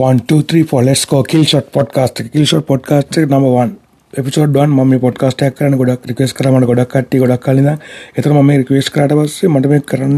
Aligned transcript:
one 0.00 0.18
two 0.28 0.40
three 0.42 0.64
four. 0.64 0.82
Let's 0.82 1.04
go. 1.04 1.22
Kill 1.24 1.44
shot 1.44 1.70
podcast. 1.76 2.20
එක 2.20 2.32
kill 2.34 2.46
shot 2.50 2.66
podcast 2.70 3.18
එක 3.20 3.32
number 3.34 3.52
1 3.62 3.72
episode 4.12 4.56
1 4.60 4.76
මම 4.76 4.92
මේ 4.92 5.00
podcast 5.04 5.42
එකක් 5.46 5.56
කරන්න 5.58 5.80
ගොඩක් 5.80 6.06
රික්වෙස්ට් 6.10 6.36
කරා 6.38 6.52
මට 6.54 6.68
ගොඩක් 6.70 6.92
කට්ටිය 6.94 7.20
ගොඩක් 7.22 7.42
කලින් 7.46 7.60
ඉඳන්. 7.62 7.82
ඒතර 8.16 8.30
මම 8.34 8.46
මේ 8.50 8.60
රික්වෙස්ට් 8.62 8.92
කරාට 8.94 9.16
පස්සේ 9.18 9.50
මට 9.54 9.72
මේක 9.72 9.84
කරන්න 9.92 10.16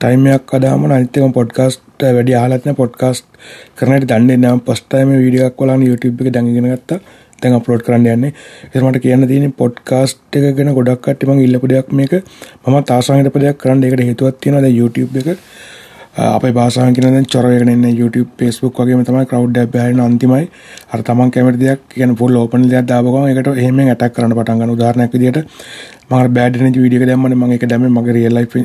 ටයිම් 0.00 0.24
එකක් 0.36 0.54
අදාම 0.58 0.86
අනිත් 0.90 1.18
එක 1.18 1.34
පොඩ්කාස්ට් 1.38 2.06
වැඩි 2.16 2.38
අහලත් 2.42 2.64
නැහැ 2.66 2.80
පොඩ්කාස්ට් 2.80 3.26
කරන 3.78 3.92
හැටි 3.94 4.08
දන්නේ 4.12 4.38
නැහැ 4.44 4.58
මම 4.58 4.64
ෆස්ට් 4.68 4.88
ටයිම් 4.88 5.12
මේ 5.12 5.20
වීඩියෝ 5.24 5.50
එකක් 5.50 5.60
බලන්න 5.60 5.84
YouTube 5.88 6.24
එකේ 6.24 6.34
දැන් 6.36 6.48
ඉගෙන 6.52 6.70
ගත්තා. 6.72 6.98
දැන් 7.42 7.54
අප්ලෝඩ් 7.58 7.84
කරන්න 7.86 8.08
යන්නේ. 8.14 8.32
ඒතර 8.72 8.86
මට 8.88 9.02
කියන්න 9.04 9.28
තියෙන්නේ 9.30 9.54
පොඩ්කාස්ට් 9.60 10.40
එක 10.40 10.48
ගැන 10.58 10.72
ගොඩක් 10.78 11.04
කට්ටිය 11.06 11.30
මම 11.30 11.44
ඉල්ලපු 11.46 11.70
දෙයක් 11.74 11.92
මේක. 12.00 12.12
මම 12.66 12.76
තාසාංගික 12.90 13.38
දෙයක් 13.44 13.58
කරන්න. 13.62 13.84
ඒකට 13.86 14.04
හේතුවක් 14.10 14.42
තියෙනවා 14.42 14.64
දැන් 14.66 14.76
YouTube 14.80 15.22
එක. 15.22 15.38
අපේ 16.14 16.52
භාෂාවෙන් 16.52 16.94
කියන 16.94 17.14
දැන් 17.14 17.26
චොර 17.34 17.44
වෙගෙන 17.44 17.68
ඉන්නේ 17.68 17.92
YouTube 18.00 18.28
Facebook 18.40 18.74
වගේම 18.80 19.04
තමයි 19.04 19.24
crowd 19.30 19.56
එක 19.56 19.70
බෑරෙන 19.74 20.00
අන්තිමයි 20.06 20.50
අර 20.92 21.00
තමන් 21.08 21.30
කැමති 21.34 21.60
දෙයක් 21.64 21.80
කියන්නේ 21.94 22.18
full 22.20 22.36
open 22.36 22.68
දෙයක් 22.68 22.86
දාපු 22.90 23.14
ගමන් 23.14 23.30
ඒකට 23.32 23.60
එහෙම 23.62 23.80
ඇටැක් 23.84 24.12
කරන්න 24.16 24.34
පටන් 24.38 24.60
ගන්න 24.60 24.74
උදාහරණයක් 24.76 25.14
විදියට 25.16 25.38
මම 26.10 26.18
අර 26.18 26.28
bad 26.36 26.56
energy 26.60 26.80
වීඩියෝ 26.84 27.04
එක 27.04 27.08
දැම්මනේ 27.10 27.38
මම 27.38 27.52
ඒක 27.56 27.64
දැම්මේ 27.72 27.92
මගේ 27.96 28.14
real 28.16 28.34
life 28.38 28.56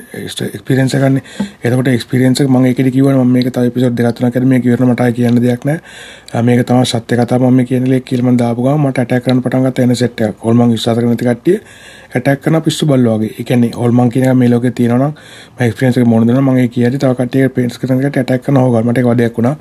experience 0.58 0.96
එක 0.98 1.04
ගන්න. 1.04 1.22
එතකොට 1.64 1.90
experience 1.98 2.44
එක 2.44 2.50
මම 2.52 2.66
ඒකෙදි 2.70 2.92
කිව්වනේ 2.96 3.23
මම 3.23 3.32
මේක 3.36 3.48
තව 3.56 3.72
episode 3.72 3.95
දෙකක් 4.00 4.18
තුනක් 4.18 4.34
කරලා 4.36 4.52
මේක 4.54 4.68
ඉවරන 4.68 4.92
මට 4.92 5.06
ආයි 5.06 5.16
කියන්න 5.20 5.40
දෙයක් 5.45 5.64
නැහැ. 5.70 6.44
මේක 6.50 6.66
තමයි 6.72 6.90
සත්‍ය 6.92 7.22
කතාව 7.22 7.48
මම 7.52 7.62
කියන 7.70 7.88
ලේ 7.94 8.02
කියලා 8.09 8.28
මම 8.28 8.42
දාපු 8.44 8.68
ගමන් 8.68 8.84
මට 8.90 9.06
ඇටැක් 9.06 9.23
කරන්න 9.23 9.42
පටන් 9.45 9.70
ගත්ත 9.70 9.88
එන 9.88 9.95
සෙට් 10.02 10.26
එකක්. 10.28 10.45
ඕල් 10.45 10.56
මම 10.59 10.76
විශ්වාස 10.76 11.00
කරන 11.00 11.09
නැති 11.14 11.30
කට්ටිය 11.30 11.58
ඇටැක් 12.16 12.42
කරන 12.42 12.62
පිස්සු 12.62 12.86
බල්ලෝ 12.86 13.18
වගේ. 13.20 13.34
ඒ 13.40 13.44
කියන්නේ 13.44 13.72
ඕල් 13.76 13.92
මම 13.92 14.10
කියන 14.10 14.26
එක 14.26 14.36
මේ 14.38 14.50
ලෝකේ 14.50 14.72
තියෙනවා 14.72 15.00
නම් 15.00 15.14
මම 15.54 15.68
experience 15.68 16.02
එක 16.02 16.08
මොන 16.08 16.28
දෙනවා 16.28 16.46
මම 16.46 16.58
ඒ 16.58 16.68
කියද්දි 16.76 16.98
තව 16.98 17.14
කට්ටිය 17.14 17.50
පේන්ට්ස් 17.50 17.80
කරන 17.80 18.04
එකට 18.04 18.18
ඇටැක් 18.18 18.44
කරන 18.44 18.60
හොගල් 18.64 18.84
මට 18.84 18.98
ඒක 18.98 19.10
වදයක් 19.12 19.38
වුණා. 19.38 19.56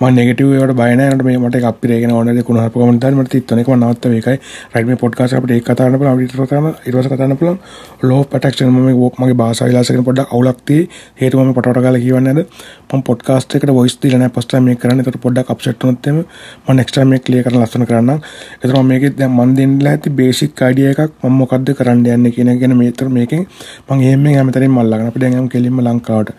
මම 0.00 0.14
නෙගටිව් 0.14 0.50
ඒවට 0.54 0.74
බය 0.78 0.90
නැහැ. 0.94 1.10
නේද 1.10 1.22
මේ 1.24 1.38
මට 1.38 1.58
එක 1.58 1.64
අපිරේගෙන 1.70 2.12
ඕන 2.12 2.28
දේ 2.30 2.42
කුණහරප 2.42 2.74
කමෙන්ට් 2.74 3.00
දාන්න 3.02 3.16
මට 3.18 3.32
තිත්තුන 3.32 3.58
එක 3.58 3.68
මම 3.68 3.80
නවත්ත 3.80 4.10
මේකයි. 4.12 4.36
රයිට් 4.74 4.88
මේ 4.88 4.98
පොඩ්කාස්ට් 5.02 5.38
අපිට 5.38 5.54
ඒක 5.56 5.64
කතා 5.64 5.86
කරන්න 5.86 5.98
පුළුවන්. 5.98 6.14
අපිට 6.14 6.34
කතා 6.34 6.46
කරන්න 6.46 6.74
ඊට 6.76 6.94
පස්සේ 6.94 7.08
කතා 7.08 7.18
කරන්න 7.18 7.38
පුළුවන්. 7.40 7.58
ලෝ 8.02 8.20
පැටැක්ෂන් 8.24 8.70
මම 8.70 8.88
මගේ 9.18 9.38
භාෂා 9.42 9.68
විලාසයෙන් 9.68 10.04
පොඩ්ඩක් 10.04 10.34
අවුලක් 10.34 10.60
tie 10.64 10.82
හේතුව 11.20 11.42
මම 11.44 11.52
පටවට 11.52 11.82
ගාලා 11.82 12.02
කියවන්නේ 12.04 12.34
නැද? 12.34 12.46
මම 12.92 13.02
පොඩ්කාස්ට් 13.02 13.56
එකට 13.56 13.74
වොයිස් 13.78 13.98
දීලා 14.02 14.20
නැහැ. 14.22 14.34
ෆස්ට් 14.36 14.48
ටයිම් 14.48 14.64
මේක 14.64 14.80
කරන්නේ. 14.82 15.04
ඒකට 15.04 15.20
පොඩ්ඩක් 15.26 15.50
අප්සෙට් 15.50 15.82
වුණොත් 15.82 16.06
එimhe 16.06 16.22
මම 16.22 16.76
නෙක්ස්ට් 16.78 16.94
ටයිම් 16.94 17.10
මේක 17.14 17.24
ක්ලියර් 17.26 17.44
කරලා 17.46 17.64
ලස්සන 17.64 17.86
කරන්නම් 17.90 18.20
ඒතර 18.62 18.76
මම 18.76 18.88
මේකේ 18.92 19.12
දැන් 19.18 19.32
මම 19.32 19.56
දෙන්නලා 19.58 19.92
ඇති 19.92 20.14
බේසික් 20.20 20.62
අයිඩියා 20.62 20.94
එකක් 20.96 21.18
මම 21.22 21.40
මොකද්ද 21.42 21.74
කරන්න 21.80 22.06
යන්නේ 22.08 22.34
කියන 22.36 22.52
එක 22.54 22.60
ගැන 22.62 22.78
මේතර 22.82 23.10
මේකෙන් 23.18 23.46
මම 23.88 24.00
එහෙම 24.02 24.28
හැමතැනින්ම 24.30 24.78
මල්ලාගෙන 24.78 25.10
අපි 25.10 25.24
දැන් 25.24 25.40
යමු 25.40 25.54
කෙලින්ම 25.54 25.82
ලංකාවට. 25.86 26.30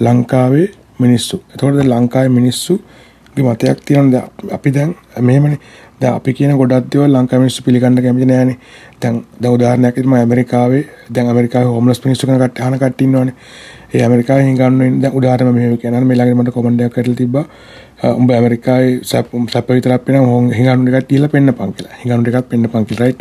ලංකාවේ 0.00 0.68
මිනිස්සු. 1.04 1.36
එතකොට 1.52 1.76
දැන් 1.78 1.90
ලංකාවේ 1.92 2.32
මිනිස්සු 2.38 2.74
මතයක් 3.36 3.78
තියෙනවා 3.86 4.28
අපි 4.52 4.70
දැන් 4.70 4.94
මෙහෙමනේ. 5.20 5.58
දැන් 6.00 6.14
අපි 6.14 6.34
කියන 6.34 6.56
ගොඩක් 6.60 6.90
දේවල් 6.92 7.12
ලංකාවේ 7.16 7.42
මිනිස්සු 7.44 7.62
පිළිගන්න 7.66 8.02
කැමති 8.04 8.26
නෑනේ. 8.26 8.56
දැන් 9.02 9.24
දැන් 9.40 9.54
උදාහරණයක් 9.56 9.94
විදිහට 9.96 10.10
මම 10.10 10.14
ඇමරිකාවේ 10.14 10.82
දැන් 11.14 11.26
ඇමරිකාවේ 11.28 11.72
හෝම්ලස් 11.74 12.04
මිනිස්සු 12.04 12.26
කෙනෙක් 12.26 12.42
කට්ටිය 12.42 12.64
අහන 12.64 12.78
කට්ටිය 12.78 13.06
ඉන්නවනේ. 13.06 13.34
ඒ 13.94 14.02
ඇමරිකාවේ 14.06 14.44
හිඟන්න 14.48 15.00
දැන් 15.02 15.14
උදාහරණ 15.18 15.54
මෙහෙම 15.54 15.78
කියනවා. 15.78 16.04
මේ 16.04 16.16
ළඟදී 16.18 16.40
මට 16.40 16.54
කමෙන්ට් 16.56 16.84
එකක් 16.86 16.94
කරලා 16.94 17.18
තිබ්බා. 17.22 17.44
උඹ 18.02 18.30
ඇමරිකාවේ 18.30 18.94
සැප 19.04 19.26
සැප 19.48 19.68
විතරක් 19.68 20.04
පේන 20.06 20.16
හිඟන්නු 20.56 20.86
ටිකක් 20.86 21.08
තියලා 21.08 21.30
පෙන්නපන් 21.34 21.72
කියලා. 21.76 21.98
හිඟන්නු 22.00 22.24
ටිකක් 22.24 22.48
පෙන්නපන් 22.50 22.86
කියලා 22.88 23.06
රයිට්. 23.06 23.20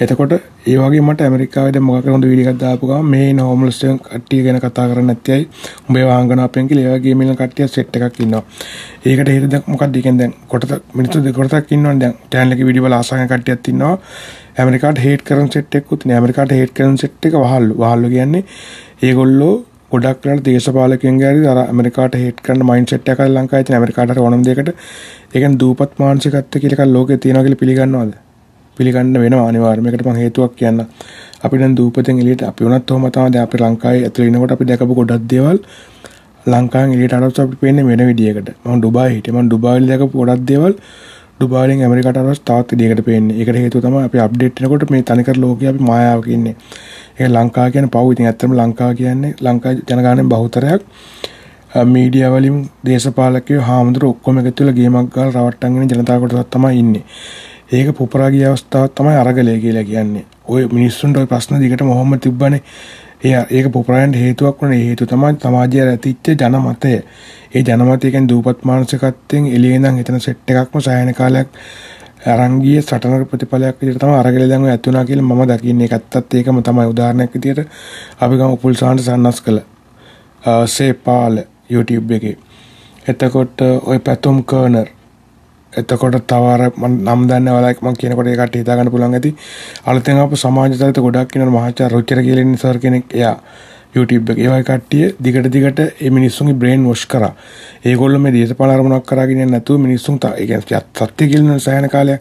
එතකොට 0.00 0.32
ඒ 0.66 0.76
වගේ 0.80 1.02
මට 1.02 1.26
ඇමරිකාවේ 1.26 1.74
දැන් 1.74 1.86
මොකක් 1.88 2.08
හොඳ 2.14 2.26
වීඩියෝ 2.30 2.52
එකක් 2.52 2.60
දාපු 2.62 2.88
ගමන් 2.88 3.10
මේ 3.12 3.28
ඉන්න 3.30 3.42
හෝම්ලස් 3.48 3.78
කට්ටිය 4.06 4.40
ගැන 4.46 4.58
කතා 4.64 4.86
කරන්නේ 4.90 5.06
නැති 5.10 5.32
අය 5.32 5.44
උඹේ 5.88 6.04
වාහන 6.08 6.42
අපෙන් 6.46 6.70
කියලා 6.72 6.88
ඒ 6.88 6.96
වගේ 6.96 7.14
මිල 7.20 7.30
කට්ටිය 7.34 7.68
සෙට් 7.68 8.00
එකක් 8.00 8.18
ඉන්නවා. 8.26 8.42
ඒකට 9.06 9.30
හේතුව 9.34 9.50
දැන් 9.52 9.64
මොකක්ද 9.66 10.00
කියන්නේ 10.00 10.18
දැන් 10.18 10.34
කොටස 10.48 10.74
මිනිස්සු 10.94 11.22
දෙකොටසක් 11.28 11.72
ඉන්නවනේ 11.72 12.00
දැන් 12.02 12.18
channel 12.32 12.56
එකේ 12.56 12.68
වීඩියෝ 12.68 12.88
වල 12.88 12.98
ආසාවෙන් 12.98 13.30
කට්ටියක් 13.32 13.72
ඉන්නවා. 13.74 13.94
ඇමරිකාට 14.58 14.98
හේට් 15.06 15.22
කරන 15.22 15.54
සෙට් 15.54 15.78
එකකුත් 15.80 16.04
නේ. 16.04 16.18
ඇමරිකාට 16.18 16.58
හේට් 16.58 16.74
කරන 16.74 16.98
සෙට් 16.98 17.30
එක 17.30 17.38
වහල්ලු. 17.44 17.78
වහල්ලු 17.82 18.12
කියන්නේ 18.16 18.44
ඒගොල්ලෝ 19.02 19.54
ගොඩක් 19.92 20.24
වෙලාවට 20.24 20.46
දේශපාලකයන් 20.46 21.18
ගෑරි 21.22 21.46
අර 21.52 21.58
ඇමරිකාට 21.62 22.14
හේට් 22.22 22.38
කරන 22.46 22.62
මයින්ඩ් 22.70 22.92
සෙට් 22.92 23.10
එකක් 23.12 23.20
ලංකාවේ 23.26 23.66
තියෙන 23.66 23.78
ඇමරිකාට 23.78 24.12
හරි 24.12 24.22
ඕනම 24.26 24.42
දෙයකට 24.48 24.70
ඒ 24.70 24.76
කියන්නේ 25.32 25.60
දූපත් 25.62 25.92
මානසිකත්වය 26.02 26.62
කියලා 26.62 26.78
එකක් 26.78 26.94
ලෝකේ 26.96 27.18
තියෙනවා 27.24 27.44
කියලා 27.46 27.62
පිළිගන්නවද? 27.62 28.14
පිළිගන්න 28.76 29.18
වෙනවා 29.24 29.48
අනිවාර්යයෙන්. 29.50 29.84
මේකට 29.86 30.06
මම 30.06 30.18
හේතුවක් 30.22 30.56
කියන්න. 30.60 30.80
අපි 31.44 31.60
දැන් 31.60 31.76
දූපතෙන් 31.80 32.22
එළියට 32.22 32.42
අපි 32.50 32.64
වුණත් 32.64 32.90
ඔහම 32.90 33.06
තමයි 33.16 33.30
දැන් 33.34 33.46
අපි 33.48 33.62
ලංකාවේ 33.64 34.02
ඇතුළේ 34.08 34.32
ඉනකොට 34.32 34.56
අපි 34.56 34.68
දැකපු 34.70 34.98
ගොඩක් 35.00 35.28
දේවල් 35.32 35.58
ලංකාවෙන් 36.46 36.96
එළියට 36.96 37.16
අරවස් 37.18 37.40
අපිට 37.44 37.60
පේන්නේ 37.62 37.86
වෙන 37.90 38.02
විදියකට. 38.10 38.50
මම 38.64 38.80
ඩුබායි 38.80 39.14
හිටියේ. 39.16 39.36
මම 39.36 39.48
ඩුබායිල 39.48 39.86
දැකපු 39.90 40.14
ගොඩක් 40.22 40.44
දේවල් 40.50 40.74
ඩුබායිලෙන් 41.38 41.86
ඇමරිකාට 41.86 42.20
අරවස් 42.22 42.40
තවත් 42.48 42.68
විදියකට 42.72 43.04
පේන්නේ. 43.08 43.38
ඒකට 43.40 43.62
හේතුව 43.62 43.86
තමයි 43.86 44.04
අපි 44.08 44.24
අප්ඩේට් 44.26 44.60
වෙනකොට 44.62 44.90
මේ 44.92 45.02
තනිකර 45.08 45.36
ලෝකේ 45.44 45.72
අපි 45.72 45.88
මායාවක 45.90 46.28
ඉන්නේ. 46.36 46.56
ඒ 47.19 47.29
ලංකා 47.29 47.67
කියන 47.69 47.89
පව් 47.89 48.11
ඉතින් 48.11 48.25
ඇත්තම 48.25 48.55
ලංකා 48.55 48.91
කියන්නේ 48.93 49.35
ලංකා 49.41 49.73
ජනගානයෙන් 49.73 50.29
බහුතරයක් 50.29 50.81
මීඩියා 51.85 52.31
වලින් 52.31 52.57
දේශපාලකයෝ 52.85 53.61
හාමුදුරු 53.61 54.09
ඔක්කොම 54.09 54.39
එකතු 54.39 54.63
වෙලා 54.63 54.75
ගේමක් 54.75 55.13
ගාලා 55.13 55.43
රවට්ටන්ගෙන 55.43 55.91
ජනතාව 55.91 56.21
කොටසක් 56.21 56.49
තමයි 56.49 56.79
ඉන්නේ. 56.79 57.03
ඒක 57.71 57.95
පුපුරා 57.97 58.31
ගිය 58.31 58.45
අවස්ථාවක් 58.45 58.95
තමයි 58.95 59.15
අරගලය 59.17 59.59
කියලා 59.59 59.83
කියන්නේ. 59.83 60.25
ওই 60.45 60.67
මිනිස්සුන්ට 60.69 61.17
ওই 61.17 61.27
ප්‍රශ්න 61.27 61.61
දිගටම 61.61 61.89
ඔහොම 61.89 62.19
තිබ්බනේ. 62.19 62.61
ඒ 63.23 63.45
ඒක 63.49 63.71
පුපුරායන්ට 63.71 64.15
හේතුවක් 64.15 64.61
වුණේ 64.61 64.81
හේතුව 64.81 65.07
තමයි 65.07 65.33
සමාජයේ 65.37 65.87
ඇතිච්ච 65.87 66.27
ජනමතය. 66.33 66.93
ඒ 67.55 67.63
ජනමතය 67.63 68.11
කියන්නේ 68.11 68.29
දූපත් 68.29 68.63
මානසිකත්වයෙන් 68.63 69.47
එළියේ 69.47 69.75
ඉඳන් 69.75 69.97
හිතන 69.97 70.19
සෙට් 70.19 70.51
එකක්ම 70.51 70.79
සායන 70.81 71.13
කාලයක් 71.13 71.47
අරන් 72.26 72.58
ගිය 72.60 72.80
සටනක 72.80 73.28
ප්‍රතිඵලයක් 73.30 73.76
විදිහට 73.80 74.00
තමයි 74.00 74.16
අරගල 74.16 74.48
දැන් 74.48 74.64
ඔය 74.64 74.70
ඇති 74.70 74.90
වුණා 74.90 75.04
කියලා 75.04 75.26
මම 75.26 75.42
දකින්නේ. 75.50 75.88
ඒකත්තත් 75.88 76.34
ඒකම 76.34 76.58
තමයි 76.62 76.86
උදාහරණයක් 76.92 77.34
විදිහට 77.34 77.68
අපි 78.20 78.34
ගමු 78.36 78.56
පුල්සාන්ට 78.56 79.00
සන්නස් 79.00 79.40
කළ 79.40 79.60
සේපාල 80.66 81.38
YouTube 81.70 82.14
එකේ. 82.14 82.36
එතකොට 83.06 83.60
ඔය 83.62 83.98
පැතුම් 84.00 84.42
කර්නර් 84.44 84.88
එතකොට 85.72 86.18
තවර 86.26 86.66
නම් 86.78 87.22
දන්න 87.28 87.48
වලක් 87.52 87.82
මම 87.82 87.96
කියනකොට 88.00 88.28
ඒකට 88.28 88.56
හිතා 88.56 88.76
ගන්න 88.76 88.90
පුළුවන් 88.90 89.14
ඇති. 89.14 89.34
අලුතෙන් 89.86 90.18
ආපු 90.18 90.36
සමාජ 90.36 90.74
චරිත 90.74 90.98
ගොඩක් 90.98 91.36
ඉන්නවා 91.36 91.54
මහාචාර්ය 91.56 91.94
රුචිර 91.94 92.22
කියලා 92.22 92.44
ඉන්න 92.44 92.56
සර් 92.56 92.78
කෙනෙක්. 92.78 93.14
එයා 93.14 93.36
YouTube 93.96 94.32
එක. 94.32 94.38
ඒ 94.38 94.48
වගේ 94.48 94.64
කට්ටිය 94.64 95.06
දිගට 95.24 95.48
දිගට 95.54 95.80
මේ 96.00 96.10
මිනිස්සුන්ගේ 96.10 96.58
බ්‍රේන් 96.62 96.84
වොෂ් 96.84 97.06
කරා. 97.06 97.32
ඒගොල්ලෝ 97.84 98.20
මේ 98.20 98.32
දේශපාලන 98.32 98.74
අරමුණක් 98.74 99.06
කරාගෙන 99.06 99.36
යන්නේ 99.36 99.52
නැතුව 99.52 99.80
මිනිස්සුන් 99.80 100.18
ඒ 100.24 100.46
කියන්නේ 100.46 100.82
සත්‍ය 101.02 101.28
කියන 101.28 101.60
සෑහෙන 101.60 101.90
කාලයක් 101.90 102.20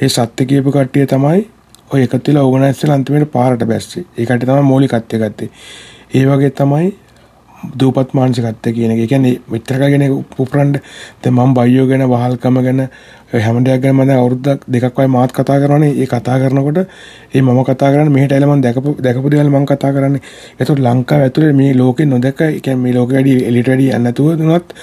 ඒ 0.00 0.08
සත්‍ය 0.08 0.46
කියපු 0.46 0.70
කට්ටිය 0.70 1.06
තමයි 1.06 1.42
ඔය 1.90 2.02
එකතු 2.02 2.24
වෙලා 2.28 2.44
ඕගනයිස් 2.44 2.82
වෙලා 2.82 2.96
අන්තිමට 2.96 3.32
පාරට 3.32 3.66
බැස්සේ. 3.66 4.04
ඒ 4.18 4.24
කට්ටිය 4.24 4.48
තමයි 4.50 4.62
මූලිකත්වය 4.62 5.18
ගත්තේ. 5.18 5.50
ඒ 6.14 6.24
වගේ 6.26 6.50
තමයි 6.50 6.88
දූපත් 7.74 8.14
මානසිකත්වය 8.14 8.72
කියන 8.72 8.92
එක. 8.92 8.98
ඒ 8.98 9.06
කියන්නේ 9.06 9.40
මෙච්චර 9.48 9.76
කලගෙන 9.76 10.04
පුපුරන්න 10.30 10.72
දැන් 11.22 11.34
මම 11.34 11.54
බයියෝ 11.54 11.86
ගැන 11.86 12.04
වහල්කම 12.04 12.60
ගැන 12.62 12.80
හැම 13.36 13.64
දෙයක් 13.64 13.82
ගැන 13.82 13.96
මම 13.96 14.12
අවුරුද්දක් 14.12 14.62
දෙකක් 14.68 14.86
වගේ 14.90 15.08
මාත් 15.08 15.32
කතා 15.32 15.58
කරනවානේ. 15.60 15.92
ඒ 15.94 16.06
කතා 16.06 16.38
කරනකොට 16.38 16.78
ඒ 17.34 17.42
මම 17.42 17.60
කතා 17.64 17.90
කරන්නේ 17.92 18.14
මෙහෙට 18.16 18.32
ඇවිල්ලා 18.32 18.54
මම 18.54 18.62
දැකපු 18.62 18.94
දැකපු 19.00 19.30
දේවල් 19.30 19.50
මම 19.50 19.66
කතා 19.66 19.92
කරන්නේ. 19.92 20.22
ඒතකොට 20.60 20.80
ලංකාව 20.80 21.20
ඇතුලේ 21.22 21.52
මේ 21.52 21.74
ලෝකේ 21.74 22.06
නොදක 22.06 22.40
ඒ 22.42 22.60
කියන්නේ 22.60 22.82
මේ 22.84 22.94
ලෝකෙ 22.94 23.14
වැඩි 23.14 23.36
එලිට 23.50 23.68
වැඩි 23.68 23.86
යන්නේ 23.88 24.04
නැතුව 24.04 24.28
දුනත් 24.40 24.74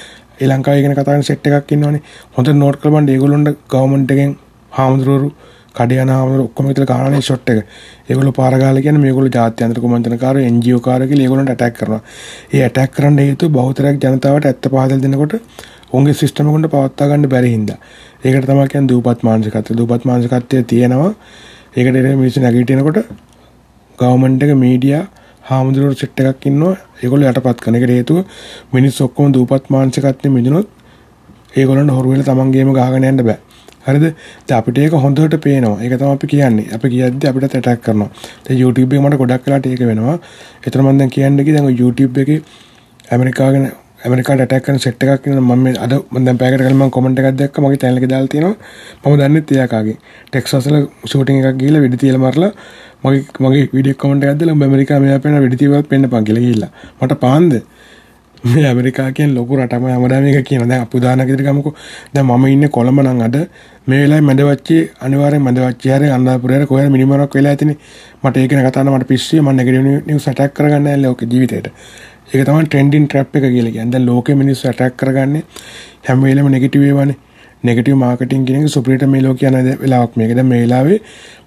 ඒ 0.41 0.47
ලංකාවේ 0.47 0.81
ගැන 0.83 0.95
කතා 0.95 1.05
කරන 1.07 1.23
සෙට් 1.23 1.47
එකක් 1.49 1.71
ඉන්නවනේ. 1.71 2.01
හොඳට 2.35 2.55
නෝට් 2.55 2.79
කරපන් 2.81 3.09
ඒගොල්ලොන්ට 3.09 3.57
ගවර්න්මන්ට් 3.71 4.11
එකෙන් 4.11 4.31
හාමුදුරුවෝ 4.71 5.53
කඩේ 5.77 6.01
යන 6.03 6.11
හාමුදුරුවෝ 6.13 6.49
ඔක්කොම 6.49 6.67
විතර 6.69 6.85
ගානනේ 6.85 7.21
ෂොට් 7.21 7.49
එක. 7.49 7.59
ඒගොල්ලෝ 8.09 8.33
පාර 8.39 8.53
ගාලා 8.61 8.83
කියන්නේ 8.85 9.03
මේගොල්ලෝ 9.05 9.33
ජාත්‍යන්තර 9.35 9.79
කුමන්ත්‍රණකාරයෝ 9.83 10.51
NGO 10.51 10.79
කාරයෝ 10.79 11.09
කියලා 11.09 11.25
ඒගොල්ලන්ට 11.25 11.53
ඇටැක් 11.53 11.75
කරනවා. 11.79 12.01
ඒ 12.53 12.61
ඇටැක් 12.63 12.91
කරන්න 12.91 13.19
හේතුව 13.23 13.55
බහුතරයක් 13.57 13.97
ජනතාවට 14.03 14.49
ඇත්ත 14.51 14.67
පහදලා 14.67 15.01
දෙනකොට 15.03 15.35
උන්ගේ 15.91 16.13
සිස්ටම් 16.13 16.49
එකට 16.51 16.71
පවත්වා 16.71 17.09
ගන්න 17.09 17.29
බැරි 17.29 17.51
හින්දා. 17.55 17.77
ඒකට 18.23 18.47
තමයි 18.49 18.67
කියන්නේ 18.71 18.89
දූපත් 18.89 19.23
මානසිකත්වය. 19.23 19.77
දූපත් 19.79 20.05
මානසිකත්වය 20.05 20.63
තියෙනවා. 20.63 21.11
ඒකට 21.75 21.99
ඉතින් 21.99 22.17
මිනිස්සු 22.21 22.39
නැගිටිනකොට 22.41 22.99
ගවර්න්මන්ට් 23.99 24.43
එක 24.43 24.53
මීඩියා 24.63 25.03
හාමුදුරුවෝ 25.43 25.99
සෙට් 26.01 26.19
එකක් 26.21 26.47
ඉන්නවා. 26.49 26.75
ඒගොල්ලෝ 27.01 27.29
යටපත් 27.31 27.59
කරන 27.63 27.77
එකට 27.77 27.93
හේතුව 27.97 28.17
මිනිස්සු 28.73 29.07
ඔක්කොම 29.07 29.33
දූපත් 29.33 29.69
මානසිකත්වයෙන් 29.69 30.35
මිදුනොත් 30.37 30.69
ඒගොල්ලන්ට 31.55 31.95
හොරු 31.97 32.11
වෙලා 32.11 32.27
තමන්ගේම 32.29 32.71
ගහගෙන 32.77 33.09
යන්න 33.11 33.25
බෑ. 33.27 33.39
හරිද? 33.87 34.05
දැන් 34.47 34.59
අපිට 34.59 34.77
ඒක 34.83 34.97
හොඳට 35.05 35.37
පේනවා. 35.45 35.77
ඒක 35.83 35.95
තමයි 36.01 36.11
අපි 36.17 36.27
කියන්නේ. 36.33 36.67
අපි 36.75 36.93
කියද්දි 36.93 37.31
අපිට 37.31 37.55
ඇටැක් 37.55 37.81
කරනවා. 37.87 38.09
දැන් 38.45 38.61
YouTube 38.63 38.93
එකේ 38.95 39.05
මට 39.05 39.21
ගොඩක් 39.23 39.47
වෙලාට 39.47 39.71
ඒක 39.71 39.83
වෙනවා. 39.91 40.19
ඒතර 40.65 40.79
මම 40.83 41.01
දැන් 41.01 41.11
කියන්නේ 41.17 41.55
දැන් 41.57 41.73
YouTube 41.81 42.21
එකේ 42.23 42.39
ඇමරිකාගෙන 43.11 43.65
ඇමරිකාට 44.05 44.41
ඇටැක් 44.43 44.63
කරන 44.65 44.79
සෙට් 44.85 45.03
එකක් 45.03 45.27
ඉන්නවා. 45.27 45.55
මම 45.55 45.63
මේ 45.65 45.75
අද 45.85 45.93
මම 45.99 46.25
දැන් 46.25 46.37
පැයකට 46.41 46.63
කලින් 46.63 46.77
මම 46.79 46.91
කමෙන්ට් 46.95 47.21
එකක් 47.21 47.37
දැක්කා. 47.41 47.63
මගේ 47.65 47.79
channel 47.83 47.97
එකේ 48.01 48.11
දාලා 48.13 48.31
තියෙනවා. 48.33 48.55
මම 49.05 49.15
දන්නෙත් 49.21 49.53
එයාකාගේ. 49.55 49.97
ටෙක්සස් 50.31 50.67
වල 50.67 50.77
ෂූටින් 51.11 51.39
එකක් 51.41 51.57
ගිහලා 51.61 51.83
වෙඩි 51.85 52.01
තියලා 52.03 52.23
මරලා 52.25 52.51
මගේ 53.03 53.23
මගේ 53.45 53.63
වීඩියෝ 53.75 54.01
කමෙන්ට් 54.01 54.27
එකක් 54.27 54.39
දාලා 54.41 54.57
උඹ 54.57 54.67
ඇමරිකාව 54.67 55.01
මෙයා 55.05 55.23
පේන 55.23 55.39
වෙඩි 55.45 55.61
තියවලත් 55.61 55.89
පෙන්නපන් 55.93 56.27
කියලා 56.29 56.45
ගිහිල්ලා. 56.45 56.71
මට 57.01 57.19
පාන්ද 57.25 57.53
මේ 58.45 58.65
ඇමරිකා 58.69 59.11
කියෙන් 59.11 59.33
ලොකු 59.35 59.57
රටම 59.57 59.85
හැමදාම 59.89 60.25
එක 60.29 60.45
කියන. 60.45 60.67
දැන් 60.69 60.81
අපි 60.81 60.97
උදාහරණයක් 60.97 61.29
විදිහට 61.29 61.47
ගමුකෝ. 61.47 61.73
දැන් 62.13 62.25
මම 62.27 62.45
ඉන්නේ 62.45 62.69
කොළඹ 62.69 62.99
නම් 63.01 63.21
අද. 63.27 63.37
මේ 63.87 64.01
වෙලාවේ 64.03 64.25
මැදවච්චේ 64.29 64.81
අනිවාර්යෙන් 65.01 65.41
මැදවච්චේ 65.41 65.91
හැරේ 65.91 66.11
අන්නාපුරේ 66.17 66.55
හැරේ 66.55 66.67
කොහෙද 66.67 66.89
මිනිමරක් 66.95 67.35
වෙලා 67.35 67.53
ඇතිනේ. 67.53 67.77
මට 68.23 68.37
ඒක 68.37 68.51
ගැන 68.51 68.65
කතා 68.67 68.83
කරන්න 68.83 68.97
මට 68.97 69.07
පිස්සුයි 69.07 69.41
මම 69.41 69.55
නෙගටිව් 69.59 69.81
නිවුස් 70.07 70.27
ඇටැක් 70.27 70.53
කරගන්න 70.53 70.83
නැහැ 70.83 71.01
ලෝක 71.01 71.21
ජීවිතේට. 71.31 71.67
ඒක 72.33 72.45
තමයි 72.45 72.67
ට්‍රෙන්ඩින් 72.67 73.07
ට්‍රැප් 73.07 73.35
එක 73.35 73.47
කියලා 73.49 73.75
කියන්නේ. 73.75 73.91
දැන් 73.91 74.05
ලෝකෙ 74.05 74.35
මිනිස්සු 74.35 74.67
ඇටැක් 74.67 74.97
කරගන්නේ. 74.97 75.43
හැම 76.07 76.21
වෙලේම 76.21 76.51
නෙගටිව් 76.55 76.87
ඒවානේ 76.89 77.17
නෙගටිව් 77.63 77.97
මාර්කටිං 77.97 78.45
කියන 78.45 78.61
එක 78.61 78.73
සුප්‍රීට 78.77 79.09
මේ 79.09 79.21
ලෝකේ 79.21 79.49
යන 79.49 79.77
වෙලාවක් 79.83 80.17
මේක. 80.17 80.35
දැන් 80.37 80.49
මේ 80.53 80.61
වෙලාවේ 80.63 80.99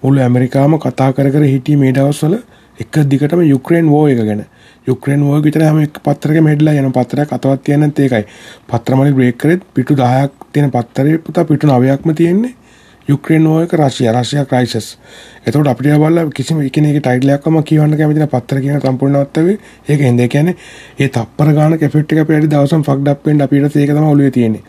මුළු 0.02 0.26
ඇමරිකාවම 0.26 0.78
කතා 0.84 1.12
කර 1.12 1.30
කර 1.34 1.44
හිටියේ 1.54 1.82
මේ 1.82 1.92
දවස්වල 1.92 2.38
එක 2.82 3.04
දිගටම 3.10 3.42
යුක්‍රේන් 3.54 3.90
වෝ 3.94 4.06
එක 4.08 4.24
ගැන. 4.28 4.42
යුක්‍රේන් 4.88 5.25
වෝ 5.25 5.40
විතර 5.43 5.64
හැම 5.64 5.81
පත්තරකම 5.99 6.52
හෙඩ්ලා 6.52 6.76
යන 6.81 6.93
පත්තරයක් 6.93 7.35
අතවත් 7.37 7.64
තියන 7.64 7.81
නැත් 7.81 7.99
ඒකයි. 7.99 8.25
පත්‍රමලි 8.69 9.12
බ්‍රේක් 9.12 9.38
කරෙත් 9.38 9.69
පිටු 9.75 9.94
10ක් 9.96 10.52
තියෙන 10.52 10.70
පත්තරේ 10.70 11.19
පුතා 11.20 11.44
පිටු 11.44 11.67
9ක්ම 11.69 12.14
තියෙන්නේ 12.14 12.55
යුක්‍රේන් 13.08 13.44
වෝ 13.44 13.61
එක 13.62 13.73
රෂ්‍යා 13.73 14.12
රෂ්‍යා 14.12 14.44
ක්‍රයිසිස්. 14.44 14.88
එතකොට 15.46 15.69
අපිට 15.69 15.96
බලලා 15.96 16.26
කිසිම 16.31 16.61
එකිනෙක 16.61 16.99
ටයිටල් 16.99 17.32
එකක්ම 17.35 17.56
කියවන්න 17.62 17.96
කැමති 17.96 18.20
නැහැ. 18.20 18.32
පත්තර 18.35 18.61
කියන 18.61 18.81
සම්පූර්ණ 18.81 19.17
නවත්තවේ 19.17 19.56
ඒක 19.88 20.00
හින්දා 20.00 20.29
කියන්නේ 20.29 20.56
ඒ 20.99 21.08
තප්පර 21.08 21.52
ගානක 21.58 21.82
එෆෙක්ට් 21.82 22.12
එක 22.12 22.23
අපිට 22.25 22.50
දවසම 22.52 22.85
ෆක්ඩ් 22.88 23.12
අප් 23.14 23.26
වෙන්න 23.26 23.44
අපිට 23.46 23.76
ඒක 23.76 23.93
තමයි 23.93 24.12
ඔළුවේ 24.12 24.31
තියෙන්නේ. 24.31 24.62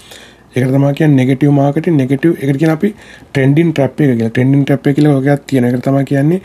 ඒකට 0.55 0.71
තමයි 0.73 0.93
කියන්නේ 0.99 1.25
නෙගටිව් 1.25 1.51
මාකටිං 1.51 1.97
නෙගටිව් 1.97 2.31
ඒකට 2.41 2.59
කියන 2.61 2.71
අපි 2.75 2.89
ට්‍රෙන්ඩින් 3.33 3.73
ට්‍රැප් 3.73 3.99
එක 4.01 4.09
කියලා. 4.09 4.29
ට්‍රෙන්ඩින් 4.29 4.63
ට්‍රැප් 4.65 4.87
එක 4.87 4.95
කියලා 4.97 5.17
ඔකයක් 5.19 5.45
තියෙන 5.49 5.65
ඒකට 5.65 5.85
තමයි 5.87 6.05
කියන්නේ 6.11 6.41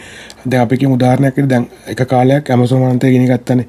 දැන් 0.50 0.62
අපි 0.62 0.76
කියමු 0.80 0.96
උදාහරණයක් 0.98 1.36
විදිහට 1.36 1.52
දැන් 1.52 1.66
එක 1.92 2.02
කාලයක් 2.12 2.50
Amazon 2.50 2.82
අනන්තය 2.82 3.12
ගිනි 3.14 3.26
ගත්තනේ. 3.30 3.66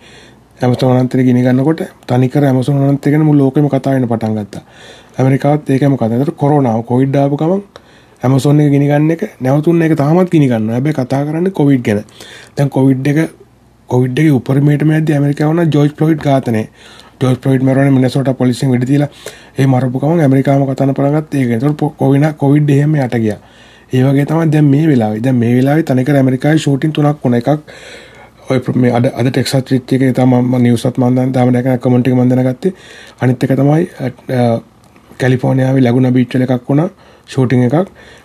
Amazon 0.62 0.98
අනන්තය 0.98 1.24
ගිනි 1.24 1.42
ගන්නකොට 1.46 1.82
තනිකර 2.08 2.44
Amazon 2.52 2.84
අනන්තය 2.90 3.12
ගැන 3.12 3.26
මුළු 3.30 3.46
ලෝකෙම 3.46 3.70
කතා 3.70 3.96
වෙන්න 3.96 4.08
පටන් 4.12 4.36
ගත්තා. 4.40 4.64
ඇමරිකාවත් 5.18 5.70
ඒකම 5.70 5.96
කතා 5.96 6.20
ඒකට 6.20 6.36
කොරෝනාව 6.44 6.84
කොවිඩ් 6.92 7.16
ආපු 7.16 7.40
ගමන් 7.42 7.64
Amazon 8.24 8.60
එක 8.60 8.70
ගිනි 8.74 8.92
ගන්න 8.92 9.12
එක 9.16 9.24
නැවතුන්න 9.42 9.82
එක 9.88 9.96
තාමත් 10.04 10.30
ගිනි 10.36 10.52
ගන්නවා 10.52 10.78
හැබැයි 10.78 11.00
කතා 11.00 11.24
කරන්නේ 11.26 11.58
කොවිඩ් 11.62 11.84
ගැන. 11.88 12.04
දැන් 12.56 12.70
කොවිඩ් 12.70 13.08
එක 13.08 13.20
කොවිඩ් 13.90 14.20
එකේ 14.20 14.36
උපරිමයටම 14.40 14.92
යද්දී 15.00 15.16
ඇමරිකාව 15.18 15.50
වුණා 15.52 15.68
ජෝර්ජ් 15.74 15.92
ෆ්ලොයිඩ් 15.98 16.22
ඝාතනය. 16.28 16.64
ජෝර්ජ් 17.22 17.40
ෆ්ලොයිඩ් 17.42 17.64
මරන්නේ 17.64 17.92
මිනසෝටා 17.92 18.34
පොලිසියෙන් 18.34 18.72
වෙඩි 18.72 18.86
තියලා 18.86 19.10
ඒ 19.60 19.68
මරපු 19.68 20.00
ගමන් 20.00 20.22
ඇමරිකාවම 20.22 20.66
කතාන 20.70 20.94
පටන් 20.94 21.16
ගත්තා 21.18 21.42
ඒක. 21.42 21.52
ඒතකොට 21.52 21.96
කොවිනා 21.98 22.34
කොවිඩ් 22.34 22.70
එහෙම 22.70 22.96
යට 22.98 23.16
ගියා. 23.24 23.40
ඒ 23.94 24.04
වගේ 24.04 24.26
තමයි 24.26 24.52
දැන් 24.52 24.66
මේ 24.66 24.88
වෙලාවේ. 24.88 25.24
දැන් 25.24 25.36
මේ 25.36 25.56
වෙලාවේ 25.58 25.84
තනිකර 25.84 26.16
ඇමරිකාවේ 26.16 26.60
ෂූටින් 26.60 26.94
තුනක් 26.94 27.24
වුණා. 27.24 27.40
එකක් 27.40 27.50
ඔය 28.50 28.60
මේ 28.76 28.92
අද 28.92 29.06
අද 29.14 29.28
ටෙක්සස් 29.30 29.56
රිච් 29.72 29.94
එකේ 29.94 30.14
තමයි 30.14 30.42
මම 30.42 30.56
නිවුස්ත් 30.62 30.98
මම 30.98 31.16
දැන් 31.16 31.32
තාම 31.32 31.52
දැකන 31.54 31.80
කමෙන්ට් 31.80 32.08
එක 32.08 32.16
මම 32.16 32.30
දැනගත්තේ. 32.30 32.74
අනිත් 33.22 33.44
එක 33.44 33.56
තමයි 33.56 33.84
කැලිෆෝනියාවේ 35.20 35.84
ලැගුනා 35.84 36.12
බීච් 36.12 36.36
වල 36.36 36.48
එකක් 36.48 36.70
වුණා. 36.70 36.90
ෂූටිං 37.28 37.64
එකක් 37.64 37.76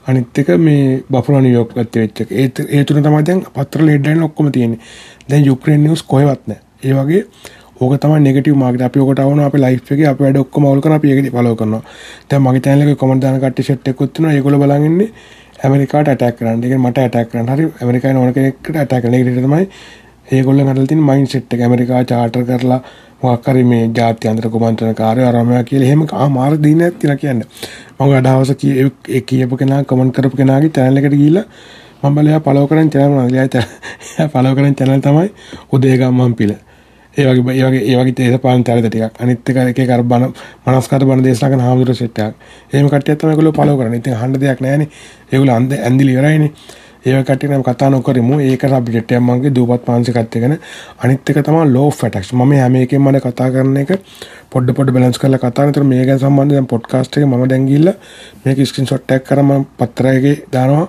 අනිත් 0.06 0.38
එක 0.38 0.48
මේ 0.58 1.02
බෆලෝ 1.10 1.40
නිව්යෝක් 1.40 1.74
පැත්තේ 1.74 2.02
වෙච්ච 2.02 2.20
එක. 2.20 2.32
ඒ 2.32 2.50
ඒ 2.68 2.84
තුන 2.84 3.02
තමයි 3.02 3.22
දැන් 3.24 3.46
පත්‍රවල 3.54 3.94
හෙඩ්ලයින් 3.94 4.22
ඔක්කොම 4.22 4.52
තියෙන්නේ. 4.52 4.80
දැන් 5.30 5.46
යුක්‍රේන් 5.46 5.82
නිවුස් 5.84 6.02
කොහෙවත් 6.02 6.42
නැහැ. 6.46 6.64
ඒ 6.84 6.94
වගේ 6.94 7.24
ඕක 7.80 7.92
තමයි 8.02 8.20
නෙගටිව් 8.26 8.56
මාකට් 8.62 8.86
අපි 8.88 9.04
ඔකට 9.04 9.20
આવනවා 9.20 9.50
අපේ 9.50 9.62
ලයිෆ් 9.64 9.92
එකේ 9.92 10.08
අපි 10.12 10.24
වැඩ 10.24 10.40
ඔක්කොම 10.44 10.70
අවුල් 10.70 10.80
කරනවා 10.84 11.02
අපි 11.02 11.12
ඒක 11.12 11.30
ෆලෝ 11.36 11.54
කරනවා 11.60 11.82
දැන් 12.30 12.42
මගේ 12.46 12.64
channel 12.64 12.86
එකේ 12.86 13.00
කමෙන්ට් 13.02 13.22
දාන 13.24 13.40
කට්ටිය 13.44 13.68
සෙට් 13.68 13.92
එකකුත් 13.92 14.12
තියෙනවා 14.14 14.34
ඒගොල්ලෝ 14.38 14.62
බලන් 14.64 14.88
ඉන්නේ 14.90 15.10
ඇමරිකාට 15.64 16.08
ඇටැක් 16.08 16.36
කරන්න. 16.36 16.62
ඒ 16.64 16.68
කියන්නේ 16.68 16.90
මට 16.90 16.98
ඇටැක් 16.98 17.28
කරන්න. 17.30 17.48
හරි 17.52 17.64
ඇමරිකාවේ 17.80 18.20
ඕන 18.20 18.32
කෙනෙක්ට 18.34 18.76
ඇටැක් 18.76 19.02
කරන්න. 19.04 19.14
ඒක 19.14 19.40
තමයි 19.46 19.64
ඒගොල්ලන් 20.36 20.70
හදලා 20.70 20.86
තියෙන 20.86 21.04
මයින්ඩ් 21.10 21.32
සෙට් 21.34 21.54
එක. 21.54 21.60
ඇමරිකාව 21.66 22.06
චාටර් 22.12 22.44
කරලා 22.50 22.80
මොකක් 23.22 23.50
හරි 23.52 23.64
මේ 23.64 23.90
ජාත්‍යන්තර 23.98 24.48
කුමන්ත්‍රණකාරයෝ 24.54 25.28
අරමයා 25.32 25.62
කියලා 25.70 25.88
එහෙම 25.88 26.06
ආ 26.12 26.28
මාර 26.38 26.56
දිනයක් 26.64 26.98
තියලා 27.00 27.18
කියන්නේ. 27.22 27.48
මම 27.98 28.12
අදහස 28.20 28.50
ඒ 29.10 29.20
කියපු 29.28 29.60
කෙනා 29.62 29.82
කමෙන්ට් 29.84 30.16
කරපු 30.16 30.42
කෙනාගේ 30.42 30.74
channel 30.78 31.02
එකට 31.02 31.16
ගිහිල්ලා 31.16 31.46
මම 32.02 32.16
බලයා 32.16 32.40
ෆලෝ 32.40 32.66
කරන් 32.66 32.90
channel 32.90 33.12
මොනවද? 33.18 33.34
එයා 33.36 34.28
ෆලෝ 34.34 34.54
කරන් 34.56 34.74
channel 34.80 35.00
තමයි 35.06 35.28
උදේගම්මන් 35.72 36.34
පිළ. 36.40 36.54
ඒ 37.16 37.24
වගේ 37.26 37.54
ඒ 37.54 37.66
වගේ 37.66 37.82
ඒ 37.90 37.96
වගේ 37.98 38.14
දේශපාලන 38.18 38.64
චරිත 38.64 38.86
ටිකක් 38.86 39.22
අනිත් 39.22 39.48
එක 39.50 39.56
එක 39.56 39.78
එක 39.78 39.90
අර 39.90 40.02
බන 40.02 40.26
මනස්කාර 40.66 41.04
බන 41.04 41.24
දේශනා 41.24 41.50
කරන 41.50 41.60
හාමුදුරුවෝ 41.60 41.98
සෙට් 41.98 42.18
එකක්. 42.18 42.34
එහෙම 42.72 42.86
කට්ටියක් 42.88 43.18
තමයි 43.18 43.32
ඒගොල්ලෝ 43.32 43.52
ෆලෝ 43.52 43.76
කරන්නේ. 43.78 43.98
ඉතින් 43.98 44.14
අහන්න 44.14 44.40
දෙයක් 44.40 44.60
නැහැනේ. 44.60 44.88
ඒගොල්ලෝ 45.32 45.56
අන්ද 45.56 45.72
ඇන්දිලි 45.72 46.12
ඉවරයිනේ. 46.12 46.52
ඒ 47.06 47.12
වගේ 47.12 47.24
කට්ටිය 47.24 47.50
නම් 47.50 47.64
කතා 47.68 47.90
නොකරමු. 47.90 48.38
ඒක 48.40 48.62
සබ්ජෙක්ට් 48.62 49.12
එකක් 49.12 49.22
මගේ 49.22 49.54
දූපත් 49.56 49.88
මානසිකත්වය 49.88 50.40
ගැන. 50.40 50.56
අනිත් 51.02 51.30
එක 51.30 51.42
තමයි 51.42 51.66
law 51.74 51.86
of 51.88 52.04
attraction. 52.04 52.38
මම 52.38 52.52
හැම 52.62 52.74
එකෙම 52.76 53.02
මම 53.02 53.20
කතා 53.20 53.50
කරන 53.50 53.76
එක 53.76 53.90
පොඩ 54.50 54.70
පොඩ 54.76 54.94
බැලන්ස් 54.94 55.18
කරලා 55.18 55.42
කතා 55.44 55.72
කරන. 55.72 55.86
මේ 55.86 56.06
ගැන 56.06 56.18
සම්බන්ධව 56.18 56.54
දැන් 56.54 56.66
පොඩ්කාස්ට් 56.66 57.16
එකේ 57.16 57.26
මම 57.26 57.46
දැන් 57.48 57.66
ගිහිල්ලා 57.66 57.96
මේක 58.44 58.66
ස්ක්‍රීන්ෂොට් 58.66 59.10
එකක් 59.10 59.24
කරලා 59.28 59.48
මම 59.48 59.64
පත්‍රයකේ 59.78 60.36
දානවා. 60.52 60.88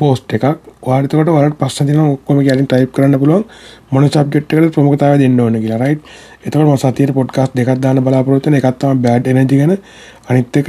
පෝස්ට් 0.00 0.34
එකක්. 0.36 0.44
ඔයාලට 0.88 1.12
එතකොට 1.12 1.30
ඔයාලට 1.34 1.58
ප්‍රශ්න 1.60 1.88
තියෙනවා 1.88 2.14
ඔක්කොම 2.16 2.40
කියලා 2.46 2.66
ටයිප් 2.72 2.92
කරන්න 2.96 3.20
පුළුවන්. 3.22 3.44
මොන 3.92 4.08
සබ්ජෙක්ට් 4.08 4.52
එකකද 4.52 4.74
ප්‍රමුඛතාවය 4.76 5.16
දෙන්න 5.22 5.40
ඕන 5.40 5.56
කියලා 5.64 5.80
රයිට් 5.84 6.02
එතකොට 6.46 6.68
මම 6.68 6.78
සතියේ 6.84 7.16
පොඩ්කාස්ට් 7.18 7.56
දෙකක් 7.58 7.80
දාන්න 7.84 8.04
බලාපොරොත්තු 8.06 8.50
වෙන 8.50 8.58
එකක් 8.60 8.78
තමයි 8.82 9.02
බෑඩ් 9.06 9.32
එනර්ජි 9.32 9.60
ගැන. 9.60 9.74
අනිත් 10.28 10.56
එක 10.60 10.68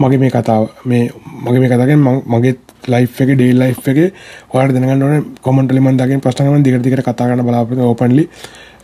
මගේ 0.00 0.20
මේ 0.22 0.30
කතාව 0.30 0.64
මේ 0.90 1.04
මගේ 1.44 1.60
මේ 1.62 1.70
කතාව 1.72 1.88
ගැන 1.90 2.02
මගේ 2.34 2.54
ලයිෆ් 2.94 3.20
එකේ 3.22 3.36
ඩේ 3.40 3.58
ලයිෆ් 3.62 3.90
එකේ 3.92 4.08
ඔයාලට 4.54 4.74
දැනගන්න 4.76 5.04
ඕනේ. 5.08 5.22
කමෙන්ට් 5.44 5.72
වලින් 5.72 5.84
මම 5.84 6.00
දාගෙන 6.00 6.24
ප්‍රශ්න 6.24 6.48
ගමන් 6.48 6.64
දිගට 6.66 6.84
දිගට 6.86 7.04
කතා 7.04 7.28
කරන්න 7.28 7.46
බලාපොරොත්තු 7.48 7.90
ඕපන්ලි 7.90 8.26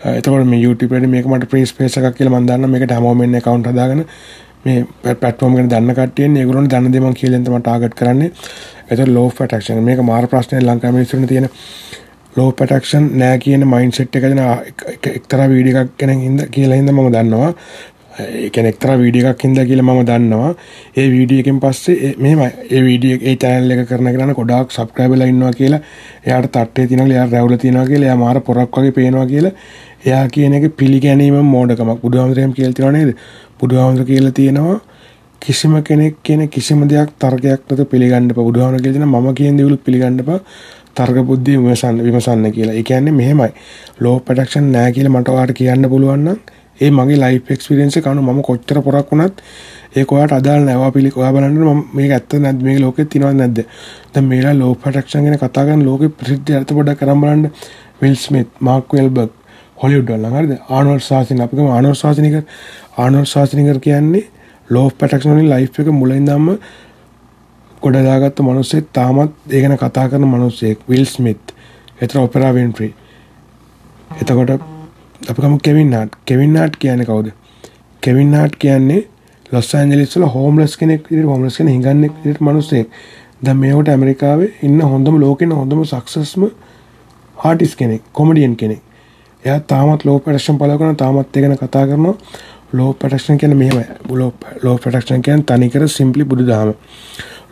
එතකොට 0.04 0.46
මේ 0.46 0.60
YouTube 0.60 0.96
එකේ 0.96 1.08
මේක 1.08 1.26
මට 1.26 1.48
ෆ්‍රී 1.50 1.66
ස්පේස් 1.66 1.96
එකක් 1.98 2.16
කියලා 2.16 2.40
මම 2.40 2.46
දන්නවා. 2.48 2.72
මේකට 2.72 2.92
හැමෝම 2.96 3.22
එන්නේ 3.24 3.40
account 3.42 3.66
හදාගෙන. 3.66 4.02
මේ 4.64 4.86
පටෆෝම් 5.02 5.56
ගැන 5.56 5.70
දන්න 5.70 5.94
කට්ටියන් 5.94 6.36
ඒගොල්ලොන්ට 6.36 6.72
දන්න 6.72 6.92
දේ 6.92 7.00
මම 7.00 7.14
කියලා 7.14 7.40
තමයි 7.40 7.60
ටාගට් 7.60 7.94
කරන්නේ. 7.94 8.30
ඒතර 8.90 9.08
ලෝ 9.08 9.26
ඔෆ් 9.26 9.40
ඇට්‍රැක්ෂන් 9.40 9.82
මේක 9.82 10.02
මාර 10.02 10.26
ප්‍රශ්නේ 10.26 10.60
ලංකාවේ 10.62 10.96
මිනිස්සුන්ට 10.96 11.28
තියෙන 11.28 11.48
ලෝ 12.36 12.48
ඔෆ් 12.48 12.60
ඇට්‍රැක්ෂන් 12.60 13.10
නෑ 13.20 13.38
කියන 13.38 13.66
මයින්ඩ් 13.68 13.98
සෙට් 13.98 14.16
එක 14.16 14.28
දෙන 14.28 14.44
එක්තරා 15.14 15.48
වීඩියෝ 15.48 15.82
එකක් 15.82 15.98
ගැන 15.98 16.20
හින්දා 16.20 16.52
කියලා 16.56 16.80
හින්දා 16.80 16.96
මම 16.96 17.10
දන්නවා. 17.14 17.52
ඒ 18.14 18.50
කියන්නේ 18.50 18.72
එක්තරා 18.74 18.98
වීඩියෝ 18.98 19.30
එකක් 19.30 19.44
හින්දා 19.44 19.64
කියලා 19.64 19.86
මම 19.86 20.02
දන්නවා. 20.10 20.50
ඒ 20.96 21.06
වීඩියෝ 21.14 21.44
එකෙන් 21.44 21.60
පස්සේ 21.60 22.14
මෙහෙම 22.18 22.42
ඒ 22.44 22.82
වීඩියෝ 22.88 23.22
ඒ 23.22 23.36
channel 23.36 23.76
එක 23.76 23.88
කරන 23.88 24.12
කෙනා 24.12 24.38
ගොඩාක් 24.40 24.76
සබ්ස්ක්‍රයිබර්ලා 24.76 25.32
ඉන්නවා 25.32 25.52
කියලා 25.60 25.80
එයාට 26.26 26.52
තට්ටේ 26.52 26.86
තියනවා 26.86 27.10
එයා 27.14 27.26
රැවුල 27.32 27.56
තියනවා 27.64 27.86
කියලා 27.90 28.08
එයා 28.08 28.22
මාර 28.24 28.40
පොරක් 28.48 28.78
වගේ 28.78 28.96
පේනවා 28.98 29.26
කියලා 29.26 29.58
එයා 30.04 30.24
කියන 30.28 30.54
එක 30.54 30.64
පිළිගැනීම 30.76 31.36
මෝඩකමක් 31.46 32.00
බුදුහාමුදුරේම 32.00 32.52
කියලා 32.52 32.74
තියෙනව 32.74 32.96
නේද 32.96 33.10
බුදුහාමුදුර 33.60 34.06
කියලා 34.06 34.32
තියෙනවා 34.32 34.78
කිසිම 35.42 35.74
කෙනෙක් 35.82 36.22
කියන 36.22 36.48
කිසිම 36.48 36.88
දෙයක් 36.88 37.10
තර්කයක් 37.18 37.60
නැත 37.68 37.90
පිළිගන්න 37.90 38.30
එපා. 38.30 38.44
බුදුහාමුදුර 38.44 38.80
කියලා 38.80 38.96
තියෙනවා 38.96 39.20
මම 39.22 39.34
කියන 39.34 39.58
දේවලුත් 39.58 39.84
පිළිගන්න 39.84 40.20
එපා. 40.20 40.40
තර්ක 40.96 41.18
බුද්ධිය 41.22 41.58
විමසන්න 41.58 42.02
විමසන්න 42.02 42.46
කියලා. 42.52 42.74
ඒ 42.74 42.82
කියන්නේ 42.82 43.12
මෙහෙමයි. 43.12 43.50
ලෝ 44.00 44.16
ප්‍රොඩක්ෂන් 44.20 44.66
නෑ 44.72 44.92
කියලා 44.92 45.14
මට 45.14 45.28
ඔයාලට 45.28 45.56
කියන්න 45.58 45.88
පුළුවන් 45.90 46.24
නම් 46.24 46.38
ඒ 46.80 46.90
මගේ 46.90 47.18
ලයිෆ් 47.22 47.50
එක්ස්පීරියන්ස් 47.50 47.96
එක 47.96 48.06
අනුව 48.06 48.24
මම 48.26 48.40
කොච්චර 48.42 48.80
පොරක් 48.82 49.12
වුණත් 49.12 49.36
ඒක 49.94 50.12
ඔයාලට 50.12 50.36
අදාළ 50.38 50.64
නැහැ. 50.64 50.80
ඔයා 50.80 50.94
පිළි 50.96 51.12
ඔයා 51.14 51.32
බලන්න 51.34 51.60
මම 51.62 51.82
මේක 51.94 52.12
ඇත්ත 52.12 52.36
නැද්ද 52.38 52.62
මේක 52.62 52.80
ලෝකෙත් 52.80 53.08
තියෙනවද 53.10 53.36
නැද්ද? 53.36 53.58
දැන් 54.12 54.26
මේලා 54.26 54.54
ලෝ 54.54 54.72
ප්‍රොඩක්ෂන් 54.76 55.24
ගැන 55.24 55.38
කතා 55.38 55.64
කරන 55.66 55.84
ලෝකෙ 55.84 56.08
ප්‍රසිද්ධ 56.10 56.56
අර්ථ 56.58 56.72
පොඩ්ඩක් 56.72 57.00
කරන් 57.00 57.20
බලන්න. 57.22 57.48
Will 58.00 58.16
Smith, 58.16 58.48
Mark 58.60 58.92
Wahlberg, 58.92 59.30
Hollywood 59.84 60.14
වල 60.14 60.26
හරිද? 60.32 60.54
ආනෝල්ඩ් 60.70 61.04
ශාස්ත්‍රික 61.04 61.40
අපි 61.40 61.56
ගමු. 61.56 61.70
ආනෝල්ඩ් 61.70 62.00
ශාස්ත්‍රික 62.00 62.34
ආනෝල්ඩ් 62.98 63.28
ශාස්ත්‍රික 63.28 63.82
කියන්නේ 63.82 64.24
ලෝ 64.70 64.90
පැටක්ෂන් 64.92 65.32
වලින් 65.32 65.50
ලයිෆ් 65.50 65.80
එක 65.80 65.88
මුලින් 65.92 66.20
ඉඳන්ම 66.22 66.58
ගොඩ 67.82 67.96
දාගත්ත 68.02 68.38
මිනිස්සෙක් 68.42 68.92
තාමත් 68.92 69.32
ඒ 69.50 69.60
ගැන 69.60 69.76
කතා 69.78 70.08
කරන 70.08 70.28
මිනිස්සෙක් 70.28 70.78
විල් 70.88 71.04
ස්මිත් 71.06 71.52
එතන 72.00 72.18
ඔපෙරා 72.18 72.52
වින්ෆ්‍රි 72.54 72.94
එතකොට 74.12 74.50
අපි 75.22 75.42
ගමු 75.42 75.58
කෙවින් 75.60 75.90
නාට් 75.90 76.16
කෙවින් 76.24 76.52
නාට් 76.52 76.76
කියන්නේ 76.76 77.06
කවුද? 77.06 77.28
කෙවින් 78.02 78.30
නාට් 78.30 78.56
කියන්නේ 78.56 79.02
ලොස් 79.52 79.74
ඇන්ජලිස් 79.74 80.16
වල 80.16 80.26
හෝම්ලස් 80.28 80.76
කෙනෙක් 80.76 81.10
විදිහට 81.10 81.28
හෝම්ලස් 81.28 81.58
කෙනෙක් 81.58 81.74
හිඟන්නේ 81.74 82.10
විදිහට 82.14 82.40
මිනිස්සෙක්. 82.42 82.88
දැන් 83.44 83.58
මේකට 83.58 83.88
ඇමරිකාවේ 83.88 84.50
ඉන්න 84.62 84.80
හොඳම 84.82 85.20
ලෝකෙන 85.20 85.52
හොඳම 85.52 85.84
සක්සස්ම 85.84 86.48
ආටිස් 87.36 87.76
කෙනෙක් 87.76 88.02
කොමඩියන් 88.12 88.56
කෙනෙක්. 88.56 88.82
එයා 89.44 89.60
තාමත් 89.66 90.04
ලෝ 90.04 90.18
පැටක්ෂන් 90.18 90.58
පල 90.58 90.76
කරන 90.76 90.96
තාමත් 90.96 91.36
ඒ 91.36 91.42
ගැන 91.42 91.56
කතා 91.58 91.86
කරනවා. 91.86 92.14
ලෝ 92.72 92.90
පැටක්ෂන් 92.94 93.38
කියන 93.38 93.56
මෙහෙම 93.56 93.78
ලෝ 94.62 94.76
පැටක්ෂන් 94.78 95.22
කියන 95.22 95.44
තනිකර 95.44 95.88
සිම්පලි 95.90 96.24
බුදු 96.24 96.44
දහම 96.44 96.70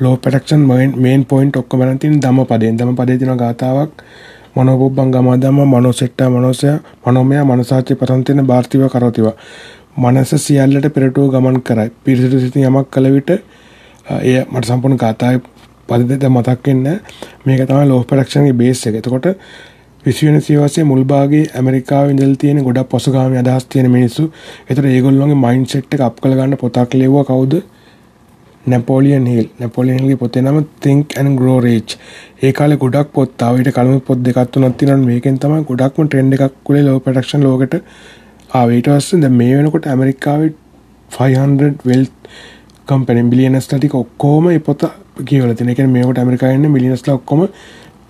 ලෝ 0.00 0.14
පැටක්ෂන් 0.18 0.62
මේන් 0.98 1.24
පොයින්ට් 1.26 1.56
ඔක්කොම 1.56 1.80
බලන් 1.80 1.98
තියෙන 1.98 2.20
ධම්ම 2.20 2.46
පදයෙන් 2.46 2.78
ධම්ම 2.78 2.96
පදයේ 2.96 3.18
තියෙන 3.18 3.38
ගාතාවක් 3.38 4.02
මනෝපුබ්බං 4.54 5.10
ගමදම 5.10 5.58
මනෝසෙට්ටා 5.66 6.30
මනෝසය 6.30 6.72
මනෝමය 7.04 7.38
මනසාචි 7.44 7.94
පරන්තින 7.96 8.42
භාර්තිව 8.44 8.82
කරෝතිව 8.88 9.28
මනස 9.96 10.32
සියල්ලට 10.38 10.88
පෙරටුව 10.90 11.30
ගමන් 11.30 11.60
කරයි. 11.62 11.90
පිරිසිදු 12.00 12.40
සිතින් 12.40 12.64
යමක් 12.64 12.90
කළ 12.90 13.08
විට 13.10 13.30
එය 13.30 14.36
මට 14.44 14.64
සම්පූර්ණ 14.66 14.98
ගාතාවේ 14.98 15.40
පද 15.88 16.08
දෙක 16.10 16.30
මතක් 16.30 16.66
වෙන්නේ 16.66 16.96
මේක 17.44 17.62
තමයි 17.64 17.86
ලෝ 17.86 18.00
පැටක්ෂන්ගේ 18.04 18.52
බේස් 18.54 18.86
එක. 18.86 18.94
එතකොට 18.96 19.26
විසිවෙන 20.04 20.40
සියවසේ 20.40 20.84
මුල්භාගේ 20.84 21.42
ඇමරිකාව 21.58 22.10
ඉඳල් 22.12 22.34
තියෙන 22.34 22.64
ගොඩක් 22.64 22.88
පසුගාමී 22.90 23.40
අදහස් 23.42 23.66
තියෙන 23.66 23.90
මිනිස්සු. 23.90 24.24
ඒතර 24.68 24.86
ඒගොල්ලෝගේ 24.86 25.38
මයින්ඩ්සෙට් 25.44 25.94
එක 25.94 26.02
අප් 26.08 26.16
කරගන්න 26.22 26.56
පොතක් 26.62 26.94
ලියුවා 26.94 27.24
කවුද? 27.24 27.54
නැපෝලියන් 28.66 29.26
හිල්. 29.26 29.46
නැපෝලියන් 29.60 29.98
හිල්ගේ 29.98 30.16
පොතේ 30.16 30.42
නම 30.42 30.58
Think 30.80 31.18
and 31.18 31.38
Grow 31.38 31.58
Rich. 31.60 31.96
ඒ 32.42 32.52
කාලේ 32.52 32.76
ගොඩක් 32.76 33.12
පොත් 33.12 33.42
ආවා. 33.42 33.58
ඊට 33.58 33.74
කලින් 33.76 34.00
පොත් 34.00 34.24
දෙකක් 34.24 34.40
තුනක් 34.50 34.76
තියෙනවා. 34.76 35.06
මේකෙන් 35.06 35.38
තමයි 35.38 35.64
ගොඩක්ම 35.70 36.06
ට්‍රෙන්ඩ් 36.06 36.38
එකක් 36.38 36.58
කුලේ 36.64 36.82
ලෝ 36.82 36.98
ප්‍රොඩක්ෂන් 37.00 37.44
ලෝකෙට 37.44 37.76
ආවේ. 38.50 38.76
ඊට 38.76 38.88
පස්සේ 38.88 39.20
දැන් 39.20 39.38
මේ 39.42 39.52
වෙනකොට 39.58 39.86
ඇමරිකාවේ 39.86 40.50
500 41.10 41.70
wealth 41.84 42.16
කම්පැනි 42.86 43.22
බිලියනස්ලා 43.32 43.78
ටික 43.78 43.94
ඔක්කොම 43.94 44.44
මේ 44.46 44.58
පොත 44.60 44.82
කියවලා 45.24 45.54
තියෙනවා. 45.54 45.72
ඒ 45.72 45.76
කියන්නේ 45.76 45.94
මේකට 45.96 46.18
ඇමරිකාවේ 46.18 46.58
ඉන්න 46.58 46.70
මිලියනස්ලා 46.76 47.16
ඔක්කොම 47.20 47.46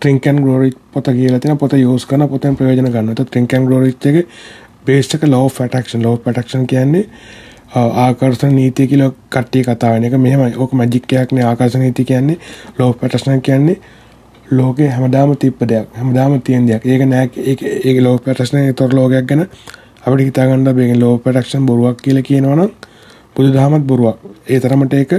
ට්‍රින්ක් 0.02 0.26
ඇන් 0.26 0.42
ග්‍රෝ 0.42 0.58
රිච් 0.62 0.76
පොත 0.92 1.06
කියලා 1.18 1.38
තියෙන 1.42 1.58
පොත 1.58 1.72
යූස් 1.78 2.06
කරන 2.10 2.28
පොතෙන් 2.28 2.56
ප්‍රයෝජන 2.58 2.90
ගන්න. 2.90 3.08
ඒත් 3.14 3.24
ට්‍රින්ක් 3.28 3.54
ඇන් 3.54 3.66
ග්‍රෝ 3.66 3.80
රිච් 3.84 4.06
එකේ 4.10 4.26
බේස් 4.86 5.14
එක 5.14 5.24
law 5.34 5.44
of 5.46 5.60
attraction. 5.60 6.02
law 6.02 6.14
of 6.18 6.26
attraction 6.26 6.66
කියන්නේ 6.66 7.04
ආකර්ෂණ 7.74 8.54
නීතිය 8.56 8.86
කියලා 8.86 9.10
කට්ටිය 9.34 9.62
කතා 9.68 9.92
වෙන 9.92 10.04
එක. 10.04 10.16
මෙහෙමයි. 10.26 10.56
ඕක 10.56 10.72
මැජික් 10.80 11.12
එකක් 11.12 11.32
නේ 11.32 11.44
ආකර්ෂණ 11.50 11.84
නීතිය 11.86 12.04
කියන්නේ 12.10 12.38
law 12.78 12.88
of 12.90 13.04
attraction 13.04 13.40
කියන්නේ 13.40 13.78
ලෝකේ 14.50 14.88
හැමදාම 14.96 15.36
තිබ්බ 15.36 15.62
දෙයක්. 15.68 15.86
හැමදාම 15.98 16.40
තියෙන 16.42 16.66
දෙයක්. 16.66 16.86
ඒක 16.86 17.06
නෑ 17.12 17.30
ඒක 17.36 17.62
ඒක 17.62 18.02
law 18.02 18.14
of 18.14 18.28
attraction 18.28 18.58
ඒතර 18.64 18.90
ලෝකයක් 18.98 19.26
ගැන 19.30 19.46
අපිට 20.04 20.26
හිතා 20.28 20.46
ගන්න 20.50 20.64
බෑ. 20.64 20.98
law 21.04 21.14
of 21.14 21.26
attraction 21.26 21.66
බොරුවක් 21.66 22.02
කියලා 22.02 22.26
කියනවනම් 22.28 22.70
බුදුදහමත් 23.36 23.86
බොරුවක්. 23.86 24.16
ඒ 24.48 24.60
තරමට 24.60 24.94
ඒක 24.94 25.12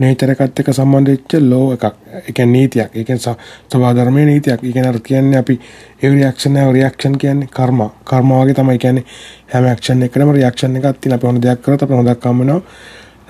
නේචර් 0.00 0.30
එකත් 0.30 0.60
එක්ක 0.60 0.70
සම්බන්ධ 0.72 1.10
වෙච්ච 1.10 1.32
ලෝ 1.42 1.72
එකක්. 1.74 1.84
ඒ 2.18 2.32
කියන්නේ 2.32 2.52
නීතියක්. 2.52 2.90
ඒ 2.94 3.04
කියන්නේ 3.04 3.34
සබා 3.72 3.92
ධර්මයේ 3.96 4.26
නීතියක්. 4.26 4.60
ඒ 4.62 4.72
කියන්නේ 4.72 4.92
අර 4.92 5.00
කියන්නේ 5.00 5.38
අපි 5.38 5.58
ඒ 6.02 6.10
රියැක්ෂන් 6.10 6.56
එක 6.56 6.72
රියැක්ෂන් 6.76 7.18
කියන්නේ 7.18 7.50
කර්ම. 7.56 7.80
කර්ම 8.04 8.30
වගේ 8.32 8.54
තමයි 8.54 8.78
කියන්නේ 8.78 9.04
හැම 9.52 9.64
ඇක්ෂන් 9.64 10.02
එකකටම 10.02 10.32
රියැක්ෂන් 10.38 10.76
එකක් 10.76 11.00
තියෙන. 11.00 11.14
අපි 11.14 11.26
හොඳ 11.26 11.42
දෙයක් 11.42 11.62
කරොත් 11.62 11.82
අපි 11.82 11.94
හොඳක් 11.94 12.24
හම්බ 12.24 12.40
වෙනවා. 12.40 12.60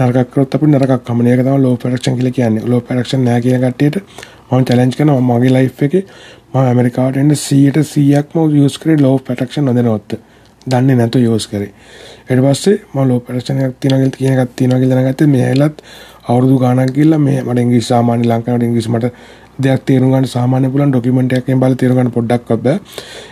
නරකක් 0.01 0.31
කරොත් 0.33 0.55
අපි 0.55 0.67
නරකක් 0.67 1.09
හම්බ 1.09 1.19
වෙනවා. 1.19 1.35
ඒක 1.35 1.45
තමයි 1.47 1.63
ලෝ 1.63 1.77
ප්‍රොඩක්ෂන් 1.77 2.19
කියලා 2.19 2.37
කියන්නේ. 2.39 2.67
ලෝ 2.67 2.81
ප්‍රොඩක්ෂන් 2.81 3.25
නැහැ 3.25 3.43
කියන 3.43 3.63
කට්ටියට 3.65 3.97
මම 4.51 4.65
චැලෙන්ජ් 4.65 4.97
කරනවා 4.99 5.21
මගේ 5.31 5.55
ලයිෆ් 5.57 5.83
එකේ 5.87 6.05
මම 6.53 6.59
ඇමරිකාවට 6.63 7.23
එන්න 7.23 7.31
100ට 7.31 7.87
100ක්ම 7.93 8.59
යූස් 8.59 8.79
කරේ 8.79 9.01
ලෝ 9.01 9.17
ප්‍රොඩක්ෂන් 9.19 9.65
නොදැනවත්. 9.65 10.21
දන්නේ 10.71 10.97
නැතුව 10.97 11.23
යූස් 11.23 11.47
කරේ. 11.47 11.73
ඊට 12.29 12.41
පස්සේ 12.45 12.77
මම 12.85 13.09
ලෝ 13.09 13.19
ප්‍රොඩක්ෂන් 13.21 13.61
එකක් 13.61 13.77
තියනවා 13.81 14.11
කියන 14.13 14.39
එකක් 14.39 14.55
තියනවා 14.57 14.81
කියලා 14.81 14.99
දැනගත්තේ 14.99 15.29
මේ 15.29 15.45
ඇලත් 15.47 15.77
අවුරුදු 16.25 16.57
ගානක් 16.59 16.95
ගිහිල්ලා 16.95 17.21
මේ 17.21 17.43
මට 17.43 17.65
ඉංග්‍රීසි 17.65 17.89
සාමාන්‍ය 17.89 18.25
ලංකාවට 18.25 18.67
ඉංග්‍රීසි 18.67 18.91
මට 18.91 19.13
දෙයක් 19.59 19.85
තේරුම් 19.85 20.11
ගන්න 20.11 20.27
සාමාන්‍ය 20.29 20.71
පුළුවන් 20.73 20.91
ඩොකියුමන්ට් 20.93 21.33
එකක් 21.33 21.45
එකෙන් 21.45 21.61
බලලා 21.61 21.79
තේරුම් 21.81 21.97
ගන්න 21.99 22.13
පොඩ්ඩක්වත් 22.17 22.61
බෑ. 22.65 22.77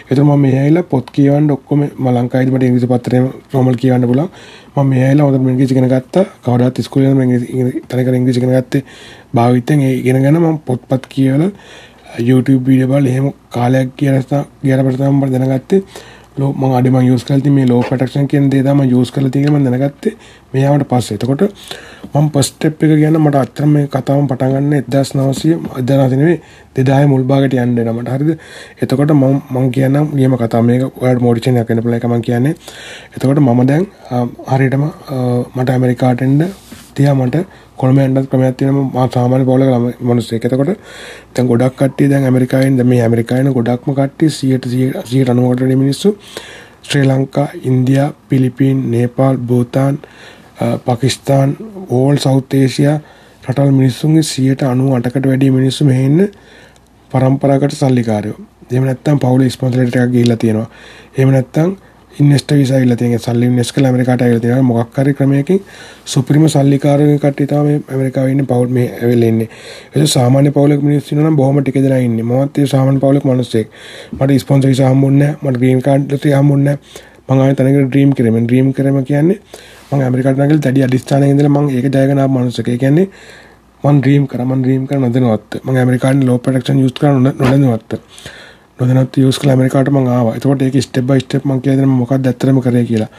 ඒතර 0.09 0.23
මම 0.23 0.41
මෙහි 0.45 0.57
ඇවිල්ලා 0.61 0.87
පොත් 0.93 1.11
කියවන්න 1.17 1.51
ඔක්කොම 1.57 1.83
මම 1.83 2.09
ලංකාවේදී 2.15 2.55
මට 2.55 2.69
ඉංග්‍රීසි 2.69 2.89
පත්‍රේ 2.93 3.21
නෝමල් 3.53 3.77
කියවන්න 3.83 4.09
පුළුවන්. 4.11 4.31
මම 4.75 4.89
මෙහි 4.91 5.05
ඇවිල්ලා 5.05 5.29
හොඳට 5.29 5.51
ඉංග්‍රීසි 5.53 5.77
ඉගෙන 5.77 5.89
ගත්තා. 5.89 6.25
කවදාවත් 6.45 6.83
ඉස්කෝලේ 6.83 7.13
යන 7.13 7.23
ඉංග්‍රීසි 7.27 7.85
තනිකර 7.89 8.19
ඉංග්‍රීසි 8.21 8.43
ඉගෙන 8.43 8.55
ගත්තේ 8.57 8.83
භාවිතෙන් 9.35 9.85
ඒ 9.89 9.95
ඉගෙනගෙන 10.01 10.41
මම 10.41 10.59
පොත්පත් 10.61 11.07
කියවලා 11.09 11.53
YouTube 12.21 12.65
වීඩියෝ 12.67 12.91
බලලා 12.91 13.13
එහෙම 13.13 13.31
කාලයක් 13.51 13.97
කියලා 13.97 14.43
ගියර 14.65 14.81
පස්සේ 14.81 14.99
තමයි 14.99 15.13
මම 15.13 15.33
දැනගත්තේ 15.35 15.81
ලෝ 16.37 16.53
මං 16.53 16.77
අඩි 16.79 16.91
මං 16.91 17.07
යූස් 17.11 17.25
කරලා 17.25 17.41
තියෙන 17.41 17.57
මේ 17.59 17.67
ලෝ 17.71 17.81
ප්‍රොටෙක්ෂන් 17.89 18.27
කියන 18.33 18.51
දේ 18.53 18.63
තමයි 18.63 18.91
යූස් 18.95 19.13
කරලා 19.15 19.33
තියෙන්නේ 19.35 19.61
මම 19.61 19.67
දැනගත්තේ 19.67 20.13
මෙයාට 20.55 20.85
පස්සේ. 20.91 21.17
එතකොට 21.19 21.45
මම 22.15 22.27
ෆස්ට් 22.35 22.57
ස්ටෙප් 22.57 22.83
එක 22.85 22.93
කියන 23.01 23.17
මට 23.21 23.41
අත්‍තරම 23.43 23.71
මේ 23.77 23.87
කතාවම 23.95 24.27
පටන් 24.31 24.53
ගන්න 24.55 24.75
1900 24.91 25.57
1900 25.81 26.21
නෙවෙයි 26.21 26.39
2000 26.79 27.11
මුල් 27.13 27.25
භාගයට 27.31 27.57
යන්න 27.57 27.75
වෙනවා 27.79 27.97
මට 27.97 28.15
හරිද? 28.15 28.31
එතකොට 28.83 29.15
මම 29.15 29.41
මං 29.55 29.71
කියන්නම් 29.77 30.13
නියම 30.19 30.37
කතාව 30.43 30.69
මේක 30.69 30.85
ඔයාලට 31.03 31.25
මොඩිෂන් 31.27 31.61
එකක් 31.63 31.73
වෙන්න 31.73 31.83
පුළුවන් 31.83 31.99
එක 32.01 32.07
මං 32.11 32.27
කියන්නේ. 32.29 32.55
එතකොට 33.17 33.43
මම 33.45 33.61
දැන් 33.71 33.85
හරියටම 34.53 34.87
මට 35.57 35.69
ඇමරිකාට 35.71 36.27
එන්න 36.27 36.47
තියා 36.99 37.15
මට 37.15 37.43
කොළඹ 37.77 37.99
යන්නත් 38.05 38.29
ක්‍රමයක් 38.31 38.57
තියෙනවා 38.59 39.07
මම 39.07 39.11
සාමාන්‍ය 39.15 39.45
පවුලක 39.45 40.05
මිනිස්සෙක්. 40.11 40.45
එතකොට 40.45 40.71
දැන් 41.35 41.49
ගොඩක් 41.51 41.77
කට්ටිය 41.81 42.09
දැන් 42.11 42.25
ඇමරිකාවෙන් 42.25 42.79
දැන් 42.79 42.89
මේ 42.89 43.03
ඇමරිකාවේ 43.03 43.57
ගොඩක්ම 43.59 43.99
කට්ටිය 43.99 44.31
100ට 44.31 44.67
190කට 45.11 45.61
වැඩි 45.61 45.77
මිනිස්සු 45.77 46.17
Sri 46.83 47.05
Lanka, 47.05 47.49
India, 47.63 48.13
Philippines, 48.29 48.91
Nepal, 48.91 49.37
Bhutan, 49.39 49.99
Pakistan, 50.85 51.57
all 51.91 52.17
South 52.17 52.55
Asia 52.55 52.99
රටවල් 53.49 53.73
මිනිස්සුන්ගේ 53.73 54.23
98කට 54.25 55.27
වැඩි 55.27 55.51
මිනිස්සු 55.51 55.85
මෙහෙ 55.85 56.05
ඉන්න 56.05 56.29
පරම්පරාගත 57.11 57.73
සල්ලිකාරයෝ. 57.73 58.39
එහෙම 58.71 58.85
නැත්නම් 58.85 59.19
පවුලේ 59.19 59.51
ස්පොන්සර් 59.51 59.83
එකක් 59.83 60.13
ගිහිල්ලා 60.13 60.37
තියෙනවා. 60.37 60.71
එහෙම 61.17 61.31
නැත්නම් 61.31 61.77
ඉන්වෙස්ට 62.21 62.53
විසා 62.53 62.79
ඉල්ල 62.79 62.95
තියෙන 62.95 63.19
සල්ලි 63.19 63.47
ඉන්වෙස්ට් 63.47 63.75
කරලා 63.75 63.91
ඇමරිකාට 63.91 64.23
ඇවිල්ලා 64.23 64.45
තියෙනවා. 64.45 64.69
මොකක් 64.71 64.99
හරි 64.99 65.15
ක්‍රමයකින් 65.15 65.59
සුපිරිම 66.13 66.45
සල්ලිකාරයෝ 66.49 67.19
කට්ටිය 67.19 67.47
තමයි 67.47 67.75
ඇමරිකාවේ 67.93 68.33
ඉන්නේ 68.35 68.49
පවුල් 68.53 68.71
මේ 68.77 68.87
ඇවිල්ලා 68.93 69.33
ඉන්නේ. 69.33 69.49
ඒක 69.95 70.09
සාමාන්‍ය 70.15 70.51
පවුලක 70.51 70.83
මිනිස්සු 70.83 71.15
ඉන්නවා 71.15 71.31
නම් 71.31 71.37
බොහොම 71.37 71.61
ටික 71.61 71.79
දෙනා 71.87 72.01
ඉන්නේ. 72.07 72.25
මමත් 72.25 72.59
ඒ 72.59 72.67
සාමාන්‍ය 72.75 73.01
පවුලක 73.01 73.25
මිනිස්සෙක්. 73.25 73.69
මට 74.13 74.41
ස්පොන්සර් 74.45 74.69
විසා 74.69 74.91
හම්බුන්නේ 74.93 75.29
නැහැ. 75.29 75.51
මට 75.51 75.61
ග්‍රීන් 75.61 75.83
කාඩ් 75.89 76.17
එක 76.19 76.27
හම්බුන්නේ 76.33 76.77
නැහැ. 76.77 77.15
මම 77.29 77.41
ආයෙ 77.41 77.55
තනකට 77.55 77.89
ඩ්‍රීම් 77.89 78.11
කරේ 78.15 78.31
මම 78.31 78.47
ඩ්‍රීම් 78.47 78.73
කරේම 78.73 78.99
කියන්නේ 79.05 79.39
මම 79.91 80.01
ඇමරිකාට 80.01 80.39
නැගිලා 80.39 80.65
දැඩි 80.67 80.87
අදිස්ථානයේ 80.87 81.31
ඉඳලා 81.35 81.53
මම 81.55 81.69
ඒක 81.71 81.87
ජයගෙන 81.95 82.19
ආපු 82.19 82.39
මිනිස්සෙක්. 82.39 82.69
ඒ 82.69 82.79
කියන්නේ 82.79 83.07
මම 83.85 84.01
ඩ්‍රීම් 84.01 84.25
කරා. 84.31 84.47
මම 84.47 84.63
ඩ්‍රීම් 84.63 84.89
කරන 84.89 85.03
නොදැනුවත් 85.07 85.61
මම 85.65 85.77
ඇමරිකාවේ 85.77 86.27
ලෝ 86.29 86.39
ප්‍රොටෙක්ෂන් 86.39 86.83
යූස් 86.85 86.95
කරන 87.01 87.23
නොදැනුවත් 87.41 88.01
නොදැනත් 88.79 89.17
යස් 89.19 89.39
කළ 89.41 89.51
ඇමරිකාට 89.51 89.89
මං 89.91 90.09
ආවා. 90.15 90.37
එතකොට 90.37 90.63
ඒක 90.63 90.77
ස්ටෙප් 90.83 91.07
බයි 91.09 91.21
ස්ටෙප් 91.21 91.45
මං 91.49 91.61
කියලා 91.63 91.81
දෙනවා 91.81 92.01
මොකක්ද 92.01 92.27
ඇත්තටම 92.27 92.59
කරේ 92.65 92.85
කියලා. 92.85 93.11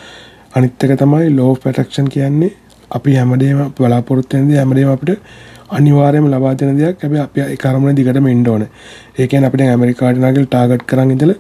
අනිත් 0.56 0.84
එක 0.84 0.92
තමයි 1.02 1.30
ලෝ 1.36 1.52
ප්‍රොටෙක්ෂන් 1.56 2.10
කියන්නේ 2.16 2.52
අපි 2.92 3.16
හැමදේම 3.16 3.62
බලාපොරොත්තු 3.78 4.38
වෙන 4.38 4.50
දේ 4.50 4.60
හැමදේම 4.62 4.92
අපිට 4.96 5.24
අනිවාර්යයෙන්ම 5.70 6.28
ලබා 6.34 6.54
දෙන 6.60 6.78
දෙයක්. 6.78 7.02
හැබැයි 7.02 7.24
අපි 7.24 7.42
ඒ 7.42 7.58
කර්මනේ 7.64 7.96
දිගටම 7.96 8.28
ඉන්න 8.28 8.46
ඕනේ. 8.48 8.70
ඒ 9.20 9.28
කියන්නේ 9.28 9.50
අපිට 9.50 9.66
ඇමරිකාට 9.66 10.22
නගල 10.22 10.46
ටාගට් 10.46 10.86
කරන් 10.92 11.16
ඉඳලා 11.16 11.38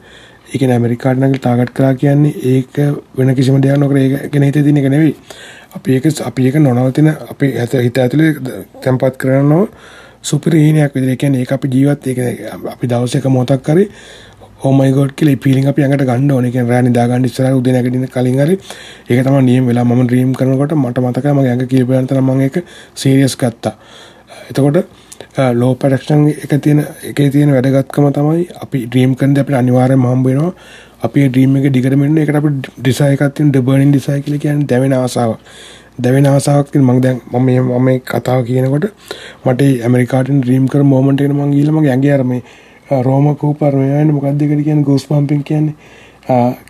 ඒ 0.47 0.57
කියන්නේ 0.57 0.77
ඇමරිකාට 0.79 1.19
නගල 1.19 1.37
ටාගට් 1.37 1.73
කරා 1.77 1.93
කියන්නේ 1.93 2.33
ඒක 2.53 2.81
වෙන 3.17 3.35
කිසිම 3.35 3.61
දෙයක් 3.61 3.77
නොකර 3.77 3.97
ඒක 3.97 4.31
ගැන 4.33 4.47
හිතේ 4.47 4.63
තියෙන 4.63 4.81
එක 4.81 4.89
නෙවෙයි. 4.95 5.15
අපි 5.75 5.95
ඒක 5.95 6.05
අපි 6.29 6.47
ඒක 6.47 6.59
නොනවතින 6.59 7.09
අපේ 7.31 7.51
හිත 7.85 7.97
ඇතුලේ 7.97 8.33
තැම්පත් 8.83 9.17
කරනවා. 9.17 9.65
සුපිරහීනයක් 10.27 10.95
විදිහට 10.95 11.21
කියන්නේ 11.21 11.41
ඒක 11.41 11.51
අපි 11.51 11.67
ජීවත් 11.69 12.07
ඒක 12.07 12.19
අපි 12.67 12.87
දවසක 12.87 13.25
මොහොතක් 13.27 13.63
කරේ 13.63 13.87
ඕ 14.59 14.71
මයි 14.73 14.91
ගෝඩ් 14.91 15.11
කියලා 15.13 15.39
ෆීලිං 15.43 15.67
අපි 15.67 15.83
අඟට 15.83 16.03
ගන්න 16.03 16.31
ඕනේ. 16.31 16.51
කියන්නේ 16.51 16.71
රෑ 16.71 16.83
නිදා 16.83 17.07
ගන්න 17.07 17.25
ඉස්සරහ 17.25 17.57
උදේ 17.57 17.73
නැගිටින්න 17.73 18.09
කලින් 18.09 18.39
හරි 18.39 18.55
ඒක 19.09 19.19
තමයි 19.23 19.41
නියම 19.43 19.67
වෙලා 19.69 19.85
මම 19.85 20.01
ඩ්‍රීම් 20.03 20.31
කරනකොට 20.33 20.73
මට 20.75 21.03
මතකයි 21.03 21.33
මගේ 21.33 21.51
ඇඟ 21.51 21.67
කීපයන් 21.67 22.07
තරම් 22.07 22.25
මම 22.27 22.41
ඒක 22.41 22.57
සීරියස් 22.95 23.37
ගත්තා. 23.37 23.75
එතකොට 24.49 24.77
ලෝ 25.53 25.71
ප්‍රොඩක්ෂන් 25.75 26.27
එක 26.27 26.57
තියෙන 26.59 26.83
එකේ 27.03 27.29
තියෙන 27.29 27.51
වැදගත්කම 27.51 28.09
තමයි 28.11 28.49
අපි 28.63 28.85
ඩ්‍රීම් 28.87 29.15
කරන 29.15 29.33
දේ 29.33 29.41
අපිට 29.41 29.57
අනිවාර්යයෙන්ම 29.57 30.05
හම්බ 30.05 30.27
වෙනවා. 30.27 30.53
අපි 31.01 31.21
ඒ 31.21 31.29
ඩ්‍රීම් 31.29 31.57
එක 31.57 31.71
දිගටම 31.71 32.03
ඉන්න 32.03 32.17
එකට 32.17 32.35
අපිට 32.35 32.71
ඩිසයිර් 32.77 33.13
එකක් 33.13 33.25
තියෙන 33.31 33.51
ද 33.51 33.61
බර්නින් 33.61 33.91
ඩිසයිර් 33.91 34.23
කියලා 34.23 34.43
කියන්නේ 34.43 34.67
දැවෙන 34.67 34.95
ආසාව. 34.95 35.37
දැවෙන 35.97 36.27
ආසාවක් 36.27 36.71
තියෙන 36.71 36.85
මම 36.85 37.01
දැන් 37.01 37.21
මම 37.31 37.45
මේ 37.45 37.59
මම 37.61 37.85
මේ 37.85 37.99
කතාව 38.07 38.41
කියනකොට 38.47 38.89
මට 39.45 39.61
ඇමරිකාට 39.83 40.33
ඩ්‍රීම් 40.33 40.65
කර 40.67 40.83
මොමන්ට් 40.85 41.21
එකට 41.21 41.35
මම 41.35 41.53
ගිහලා 41.53 41.77
මගේ 41.77 41.93
ඇඟේ 41.93 42.13
අර 42.13 42.23
මේ 42.23 42.41
රෝම 43.03 43.29
කූපර් 43.35 43.73
මෙයානේ 43.75 44.17
මොකක්ද 44.17 44.43
ඒකට 44.43 44.63
කියන්නේ 44.63 44.83
ගෝස් 44.83 45.07
පම්පින් 45.07 45.41
කියන්නේ 45.43 45.75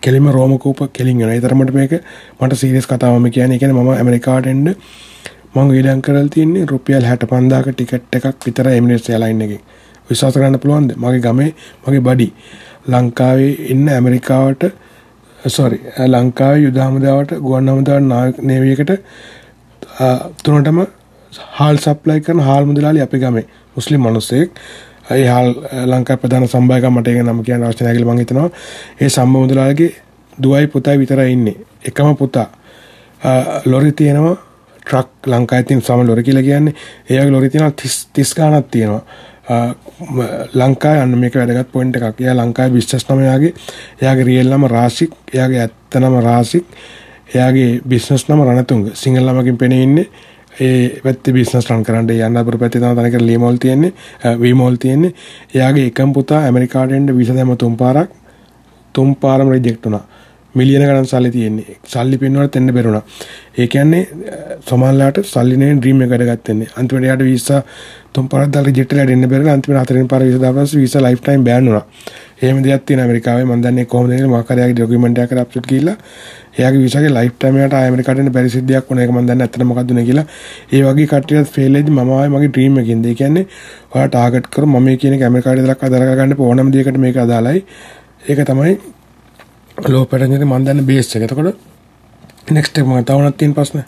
කෙලිම 0.01 0.29
රෝම 0.29 0.57
කූප 0.59 0.79
කෙලින් 0.93 1.17
වෙනවා. 1.17 1.33
ඒ 1.33 1.41
තරමට 1.41 1.73
මේක 1.73 1.93
මට 2.39 2.53
සීරියස් 2.55 2.87
කතාවක් 2.87 3.21
මේ 3.21 3.31
කියන්නේ. 3.31 3.55
ඒ 3.55 3.59
කියන්නේ 3.59 3.77
මම 3.77 3.89
ඇමරිකාට 3.91 4.47
එන්න 4.47 4.63
මම 5.55 5.69
ඊළඟ 5.71 6.01
කරලා 6.01 6.27
තියෙන්නේ 6.29 6.65
රුපියල් 6.65 7.03
65000ක 7.03 7.73
ටිකට් 7.73 8.17
එකක් 8.17 8.45
විතර 8.45 8.69
එමිරේට්ස් 8.69 9.09
එයාලයින් 9.09 9.41
එකෙන්. 9.41 9.61
විශ්වාස 10.09 10.35
කරන්න 10.35 10.59
පුළුවන්ද? 10.59 10.91
මගේ 10.95 11.21
ගමේ 11.21 11.51
මගේ 11.85 12.01
බඩි 12.01 12.27
ලංකාවේ 12.87 13.53
ඉන්න 13.73 13.87
ඇමරිකාවට 13.89 14.63
සොරි 15.49 15.79
ලංකාවේ 16.07 16.61
යුද 16.61 16.77
හමුදාවට 16.79 17.33
ගුවන් 17.39 17.69
හමුදාවට 17.69 18.41
නේවියකට 18.43 18.91
තුනටම 20.43 20.79
හාල් 21.51 21.77
සප්ලයි 21.77 22.21
කරන 22.21 22.39
හාල් 22.39 22.65
මුදලාලි 22.65 23.01
අපි 23.01 23.19
ගමේ. 23.19 23.45
මුස්ලිම් 23.75 24.01
මිනිස්සෙක්. 24.01 24.51
Uh, 25.09 25.15
ඒ 25.15 25.27
හාල් 25.27 25.49
uh, 25.49 25.85
ලංකා 25.85 26.17
ප්‍රධාන 26.17 26.47
සම්භායක 26.47 26.85
මට 26.85 27.07
ඒක 27.07 27.23
නම 27.23 27.43
කියන්න 27.43 27.63
අවශ්‍ය 27.63 27.83
නැහැ 27.83 27.95
කියලා 27.95 28.13
මම 28.13 28.19
හිතනවා. 28.19 28.49
ඒ 29.01 29.09
සම්භ 29.09 29.31
මුදලාලිගේ 29.35 29.91
දුවයි 30.37 30.67
පුතයි 30.67 30.97
විතරයි 30.99 31.31
ඉන්නේ. 31.31 31.55
එකම 31.85 32.15
පුතා. 32.15 32.47
Uh, 33.21 33.61
ලොරි 33.65 33.91
තියෙනවා. 33.91 34.35
ට්‍රක් 34.81 35.09
ලංකාවේ 35.27 35.63
තියෙන 35.63 35.81
සම 35.81 36.05
ලොරි 36.07 36.23
කියලා 36.23 36.43
කියන්නේ. 36.43 36.73
ඒ 37.09 37.19
වගේ 37.21 37.31
ලොරි 37.31 37.49
තියෙනවා 37.49 37.71
30 37.73 38.07
30 38.13 38.35
ගාණක් 38.35 38.67
තියෙනවා. 38.71 39.03
ලංකාවේ 39.47 41.01
අන්න 41.01 41.17
මේක 41.17 41.35
වැදගත් 41.35 41.71
පොයින්ට් 41.71 41.95
එකක්. 41.97 42.21
එයා 42.21 42.35
ලංකාවේ 42.35 42.73
බිස්නස් 42.77 43.05
නම 43.09 43.19
එයාගේ 43.25 43.53
එයාගේ 44.01 44.25
රියල් 44.29 44.49
නම 44.53 44.65
රාසික්, 44.67 45.11
එයාගේ 45.33 45.61
ඇත්ත 45.65 45.99
නම 45.99 46.17
රාසික්, 46.29 46.65
එයාගේ 47.35 47.81
බිස්නස් 47.87 48.27
නම 48.29 48.43
රණතුංග. 48.47 48.83
සිංහල 48.93 49.31
නමකින් 49.33 49.57
පෙනී 49.57 49.83
ඉන්නේ. 49.83 50.07
ඒ 50.59 50.99
පැත්ති 51.03 51.33
බිස්නස් 51.33 51.69
රන් 51.71 51.83
කරන්න. 51.87 52.09
යන්න 52.09 52.45
පුර 52.45 52.57
පැති 52.57 52.79
තම 52.79 52.95
තනක 52.99 53.21
ලීමෝල් 53.21 53.57
තියෙන්නේ. 53.63 53.93
වීමෝල් 54.43 54.75
තියෙන්නේ. 54.75 55.13
එයාගේ 55.55 55.87
එකම් 55.91 56.13
පුතා 56.13 56.43
ඇමරිකාටෙන්ට 56.45 57.15
විස 57.17 57.33
දැම 57.39 57.57
තුම් 57.57 57.77
පාරක් 57.77 58.09
තුම් 58.95 59.15
පාරම 59.15 59.49
රෙජෙක්ටුනා 59.53 60.03
මිලියන 60.59 60.83
ගණන් 60.87 61.09
සල්ලි 61.11 61.31
තියෙන්නේ. 61.35 61.77
සල්ලි 61.93 62.17
පෙන්වලට 62.21 62.59
එන්න 62.59 62.73
බැරුණා 62.77 63.03
ඒ 63.57 63.67
කියන්නේ 63.73 64.03
සමහරලාට 64.69 65.17
සල්ලිනේ 65.31 65.71
ඩ්‍රීම් 65.77 66.03
එකකට 66.05 66.27
ගත්තන්නේ 66.29 66.73
අන්තිමට 66.79 67.07
යාට 67.09 67.23
වීසා 67.27 67.61
තුන් 68.13 68.27
පාරක් 68.31 68.51
දාලා 68.53 68.71
රිජෙක්ට් 68.71 68.93
වෙලා 68.93 69.07
දෙන්න 69.11 69.29
බැරිලා 69.31 69.55
අන්තිමට 69.57 69.79
හතරෙන් 69.81 70.07
පාර 70.11 70.21
වීසා 70.25 70.41
දාපස් 70.45 70.73
වීසා 70.79 71.01
ලයිෆ් 71.05 71.21
ටයිම් 71.21 71.43
බෑන් 71.47 71.69
වුණා. 71.69 71.85
එහෙම 72.41 72.59
දෙයක් 72.65 72.83
තියෙන 72.87 73.01
ඇමරිකාවේ 73.03 73.45
මම 73.45 73.63
දන්නේ 73.63 73.85
කොහොමද 73.93 74.13
කියලා 74.13 74.33
මොකක් 74.33 74.51
හරි 74.51 74.61
යාගේ 74.61 74.77
ඩොකියුමන්ට් 74.77 75.21
එකකට 75.23 75.41
අප්ලෝඩ් 75.43 75.69
ගිහිල්ලා 75.71 75.95
එයාගේ 76.59 76.81
වීසාගේ 76.85 77.13
ලයිෆ් 77.17 77.33
ටයිම් 77.37 77.57
එකට 77.63 77.77
ආයෙ 77.77 77.89
ඇමරිකාට 77.91 78.21
එන්න 78.23 78.33
බැරි 78.37 78.53
සිද්ධියක් 78.55 78.89
වුණා. 78.89 79.05
ඒක 79.05 79.13
මම 79.15 79.21
දන්නේ 79.23 79.39
නැත්තට 79.41 79.65
මොකක්ද 79.71 79.93
උනේ 79.95 80.05
කියලා. 80.09 80.25
ඒ 80.73 80.83
වගේ 80.87 81.07
කට්ටියත් 81.13 81.53
ෆේල් 81.55 81.79
වෙද්දි 81.79 81.95
මම 81.95 82.11
ආයේ 82.17 82.33
මගේ 82.35 82.51
ඩ්‍රීම් 82.51 82.77
එකකින්ද 82.83 83.09
ඒ 83.11 83.15
කියන්නේ 83.21 83.45
ඔයා 83.95 84.09
ටාගට් 84.11 84.51
කරු 84.57 84.69
මම 84.73 84.85
මේ 84.89 84.97
කියන 85.01 85.17
එක 85.17 85.25
ඇමරිකාට 85.29 85.63
දාලා 85.63 85.79
අදාළ 85.89 86.07
කරගන්න 86.11 86.45
ඕනම 86.49 86.71
දෙයකට 86.75 87.01
මේක 87.05 87.17
අදාළයි. 87.25 87.65
ඒක 88.29 88.45
තමයි 88.51 88.77
ලෝ 89.85 90.05
පැටර්න් 90.05 90.33
එකේ 90.33 90.45
මම 90.45 90.65
දන්න 90.65 90.85
බේස් 90.85 91.15
එක. 91.15 91.23
එතකොට 91.23 91.57
නෙක්ස්ට් 92.51 92.77
එක 92.79 92.85
මම 92.85 93.03
තවනක් 93.05 93.37
තියෙන 93.37 93.53
ප්‍රශ්න. 93.53 93.83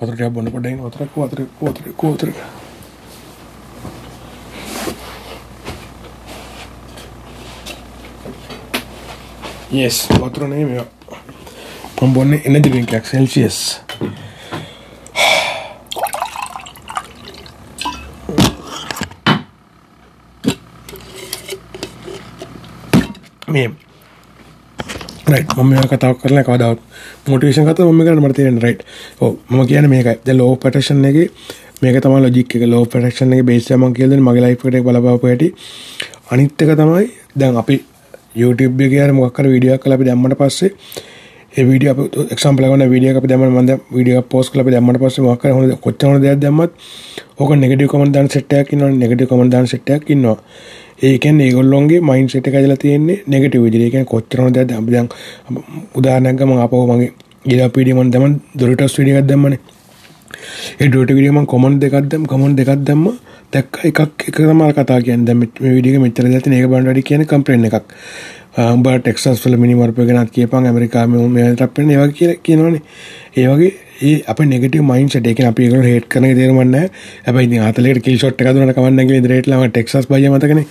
වතුර 0.00 0.14
ටිකක් 0.14 0.32
බොන්න 0.32 0.50
පොඩ්ඩක් 0.54 0.72
ඉන්න 0.72 0.84
වතුර 0.84 1.02
වතුර 1.16 1.40
වතුර 1.60 2.12
වතුර. 2.14 2.32
yes 9.72 10.08
වතුර 10.08 10.48
නෙමෙයි 10.48 10.64
මේවා. 10.64 10.88
මම 12.02 12.12
බොන්නේ 12.14 12.42
එනර්ජි 12.46 12.62
ඩ්‍රින්ක් 12.62 12.92
එකක් 12.92 13.06
සෙල්සියස්. 13.06 13.60
මේ 23.48 23.70
රයිට් 25.30 25.52
මම 25.56 25.68
මේවා 25.70 25.90
කතා 25.90 26.14
කරලා 26.14 26.42
කවදාවත් 26.46 26.80
මොටිවේෂන් 27.28 27.66
කතා 27.68 27.86
මම 27.86 28.00
කරන්න 28.06 28.22
මට 28.22 28.36
තේරෙන්නේ 28.36 28.64
රයිට් 28.64 28.80
ඔව්. 29.20 29.34
මම 29.50 29.66
කියන්නේ 29.66 29.90
මේකයි. 29.92 30.16
දැන් 30.26 30.38
ලෝ 30.38 30.56
පැටර්න් 30.56 31.04
එකේ 31.04 31.28
මේක 31.82 31.96
තමයි 32.02 32.20
ලොජික් 32.24 32.54
එක. 32.56 32.64
ලෝ 32.72 32.84
පැටර්න් 32.86 33.32
එකේ 33.32 33.46
බේස් 33.50 33.70
එක 33.70 33.78
මම 33.78 33.94
කියලා 33.94 34.10
දෙන්නේ. 34.10 34.26
මගේ 34.28 34.42
ලයිෆ් 34.44 34.66
එකට 34.66 34.84
බලපාපු 34.88 35.26
හැටි. 35.26 35.48
අනිත් 36.32 36.62
එක 36.62 36.74
තමයි 36.80 37.06
දැන් 37.36 37.56
අපි 37.62 37.76
YouTube 38.42 38.84
එකේ 38.86 39.02
අර 39.04 39.12
මොකක් 39.12 39.38
හරි 39.38 39.54
වීඩියෝ 39.54 39.76
එකක් 39.76 39.84
කරලා 39.84 39.98
අපි 40.00 40.08
දැම්මට 40.10 40.38
පස්සේ. 40.42 40.70
ඒ 41.56 41.64
වීඩියෝ 41.70 41.94
අපි 41.94 42.26
එක්සැම්පල් 42.34 42.64
එකක් 42.66 42.90
වීඩියෝ 42.94 43.14
එකක් 43.14 43.22
අපි 43.22 43.32
දැම්මම 43.32 43.54
මම 43.54 43.66
දැන් 43.70 43.80
වීඩියෝ 43.96 44.20
එකක් 44.22 44.30
පෝස්ට් 44.34 44.52
කරලා 44.52 44.66
අපි 44.66 44.74
දැම්මට 44.76 45.02
පස්සේ 45.02 45.26
මොකක් 45.28 45.42
හරි 45.46 45.56
හොඳ 45.56 45.78
කොච්චර 45.86 46.06
හොඳ 46.10 46.22
දෙයක් 46.26 46.44
දැම්මත් 46.44 46.72
ඕක 47.38 47.50
නෙගටිව් 47.62 47.88
කමෙන්ට් 47.94 48.14
දාන 48.18 48.28
සෙට් 48.34 48.52
එකක් 48.60 48.72
ඉන්නවනේ. 48.74 48.98
නෙගටිව් 49.02 49.28
කමෙන්ට් 49.30 49.52
දාන 49.54 49.66
සෙට් 49.74 49.90
එකක් 49.96 50.10
ඉන්නවා. 50.16 50.38
ඒකෙන් 51.02 51.40
ඒගොල්ලොන්ගේ 51.40 52.00
මයින්ඩ් 52.08 52.32
සෙට් 52.32 52.48
එක 52.48 52.56
ඇදලා 52.58 52.76
තියෙන්නේ 52.76 53.22
නෙගටිව් 53.26 53.62
විදිහට. 53.64 53.84
ඒ 53.84 53.90
කියන්නේ 53.90 54.10
කොච්චර 54.12 54.40
හොඳ 54.42 54.56
දෙයක්ද 54.56 54.72
අපි 54.78 54.92
දැන් 54.94 55.08
උදාහරණයක් 55.98 56.36
ගමන් 56.40 56.62
ආපහු 56.64 56.82
මගේ 56.90 57.10
ඊළඟ 57.44 57.72
වීඩියෝ 57.76 58.02
මම 58.02 58.12
දැම්ම 58.14 58.34
දොරිටස් 58.60 58.98
වීඩියෝ 58.98 59.22
එකක් 59.22 59.30
දැම්මනේ. 59.30 59.60
ඒ 60.80 60.88
ඩොරිට 60.88 61.14
වීඩියෝ 61.16 61.36
මම 61.36 61.46
කොමන්ට් 61.46 61.80
දෙකක් 61.84 61.96
දැම්ම 62.10 62.26
කොමන්ට් 62.26 62.58
දෙකක් 62.58 62.84
දැම්ම 62.88 63.06
දැක්ක 63.52 63.80
එකක් 63.84 64.00
එක 64.00 64.36
තමයි 64.36 64.72
කතා 64.72 65.00
කියන්නේ. 65.00 65.26
දැන් 65.26 65.38
මේ 65.38 65.74
වීඩියෝ 65.74 65.96
එක 65.96 66.04
මෙච්චර 66.04 66.26
දෙයක් 66.26 66.44
තියෙන 66.44 66.58
ඒක 66.58 66.70
බලන්න 66.70 66.88
වැඩි 66.88 67.08
කියන්නේ 67.08 67.30
කම්ප්ලේන් 67.32 67.68
එකක්. 67.68 67.88
උඹ 68.66 68.86
ටෙක්සස් 68.98 69.44
වල 69.44 69.56
මිනි 69.56 69.74
මර්පය 69.74 70.06
ගැනත් 70.06 70.30
කියපන් 70.30 70.68
ඇමරිකාවේ 70.68 71.28
මේ 71.28 71.48
ට්‍රප් 71.52 71.78
වෙන 71.78 71.90
ඒවා 71.90 72.08
කියලා 72.10 72.42
කියනවනේ. 72.42 72.82
ඒ 73.34 73.46
වගේ 73.48 73.72
ඒ 74.02 74.14
අප 74.26 74.40
නෙගටව 74.44 74.82
මයින් 74.84 75.08
ට 75.08 75.26
එක 75.26 75.40
අපි 75.42 75.66
ඒකට 75.66 75.86
හේට 75.86 76.08
කරන 76.12 76.26
තේරමන්න 76.38 76.76
ඇබයි 76.78 77.60
අතලට 77.60 78.02
කිල් 78.06 78.16
ෂොට් 78.16 78.42
එක 78.42 78.54
දුන 78.54 78.72
කවන්න 78.72 79.28
රේටලම 79.32 79.64
ටෙක්සස් 79.68 80.08
බය 80.10 80.22
මතකන 80.28 80.62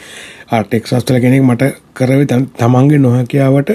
ටෙක්සස්ටල 0.59 1.19
කෙනෙක් 1.25 1.43
මට 1.43 1.71
කරව 1.95 2.25
තමන්ගේ 2.57 3.03
නොහැකියාවට 3.05 3.71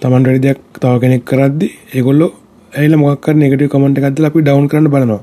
තමන් 0.00 0.26
වැඩි 0.26 0.44
දෙයක් 0.46 0.62
තව 0.78 0.94
කෙනෙක් 1.02 1.24
කරද්දි 1.24 1.68
ඒගොල්ලො 1.94 2.28
ඇයිල 2.72 2.96
මොක්ක 2.96 3.28
නෙගටව 3.34 3.68
කමට 3.68 3.98
එකක්ද 4.00 4.24
අපි 4.26 4.42
ඩවන් 4.42 4.68
කරන්න 4.68 4.88
බලනවා. 4.88 5.20